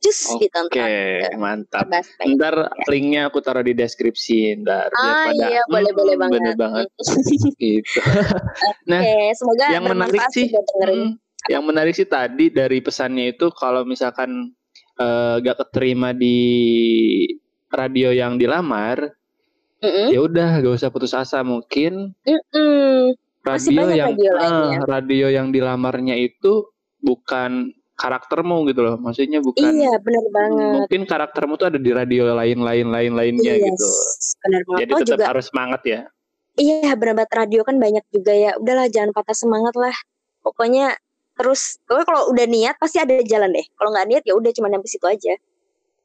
[0.02, 0.82] Cus Oke, ditonton.
[0.82, 1.86] Oke, mantap.
[2.26, 4.90] Ntar linknya aku taruh di deskripsi ntar.
[4.98, 6.40] Ah pada, iya, boleh hmm, boleh banget.
[6.42, 6.86] Bener banget.
[7.62, 8.00] gitu.
[8.90, 9.00] nah,
[9.30, 11.14] semoga yang menarik sih, hmm,
[11.46, 14.50] yang menarik sih tadi dari pesannya itu kalau misalkan
[14.98, 16.38] uh, gak keterima di
[17.70, 19.06] radio yang dilamar,
[19.78, 20.06] mm -mm.
[20.10, 22.10] ya udah gak usah putus asa mungkin.
[22.26, 22.98] Mm -mm.
[23.42, 26.70] Radio yang radio, uh, radio yang dilamarnya itu
[27.02, 28.96] bukan karaktermu gitu loh.
[28.98, 30.72] Maksudnya bukan Iya, benar banget.
[30.84, 33.88] Mungkin karaktermu tuh ada di radio lain-lain lain-lainnya yes, gitu.
[34.48, 34.80] Benar banget.
[34.80, 36.00] Jadi oh, tetap juga, harus semangat ya.
[36.58, 38.50] Iya, benar banget radio kan banyak juga ya.
[38.58, 39.96] Udahlah jangan patah semangat lah.
[40.42, 40.96] Pokoknya
[41.32, 43.66] terus pokoknya kalau udah niat pasti ada jalan deh.
[43.76, 45.34] Kalau nggak niat ya udah cuma sampai situ aja.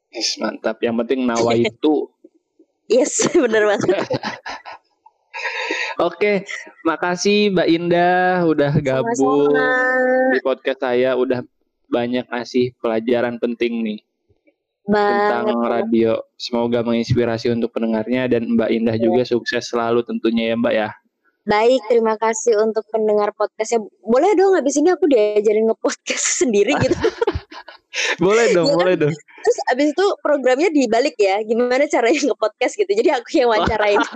[0.08, 0.80] Yes, mantap.
[0.80, 2.08] Yang penting nawa itu.
[2.92, 3.96] yes, benar banget.
[5.98, 6.46] Oke,
[6.82, 10.30] makasih Mbak Indah udah gabung Sama-sama.
[10.34, 11.42] di podcast saya, udah
[11.88, 14.00] banyak ngasih pelajaran penting nih
[14.88, 16.16] tentang radio.
[16.40, 19.04] Semoga menginspirasi untuk pendengarnya dan Mbak Indah ya.
[19.04, 20.88] juga sukses selalu tentunya ya Mbak ya.
[21.48, 23.80] Baik, terima kasih untuk pendengar podcastnya.
[24.04, 26.92] Boleh dong habis ini aku diajarin nge-podcast sendiri gitu.
[28.24, 29.12] boleh dong, ya boleh dong.
[29.16, 32.92] Terus abis itu programnya dibalik ya, gimana caranya nge-podcast gitu.
[32.92, 34.00] Jadi aku yang wawancarain.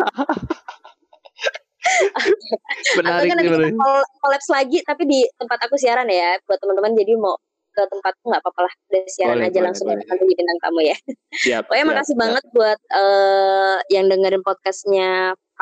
[2.94, 3.74] Menarik Atau kan nanti
[4.22, 7.34] kolaps lagi tapi di tempat aku siaran ya buat teman-teman jadi mau
[7.72, 10.04] ke tempatku nggak apa-apa lah udah siaran boleh, aja boleh, langsung boleh.
[10.04, 10.96] nanti bintang tamu ya.
[11.32, 11.62] Siap.
[11.66, 12.22] Pokoknya siap, makasih siap.
[12.22, 15.10] banget buat uh, yang dengerin podcastnya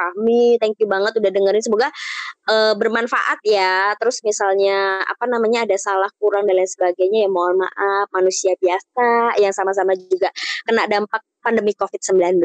[0.00, 1.88] kami, thank you banget udah dengerin semoga
[2.48, 3.92] uh, bermanfaat ya.
[4.00, 9.36] Terus misalnya apa namanya ada salah kurang dan lain sebagainya ya mohon maaf manusia biasa
[9.38, 10.32] yang sama-sama juga
[10.64, 12.40] kena dampak pandemi COVID-19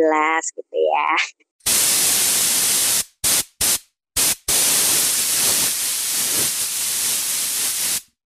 [0.51, 1.09] gitu ya.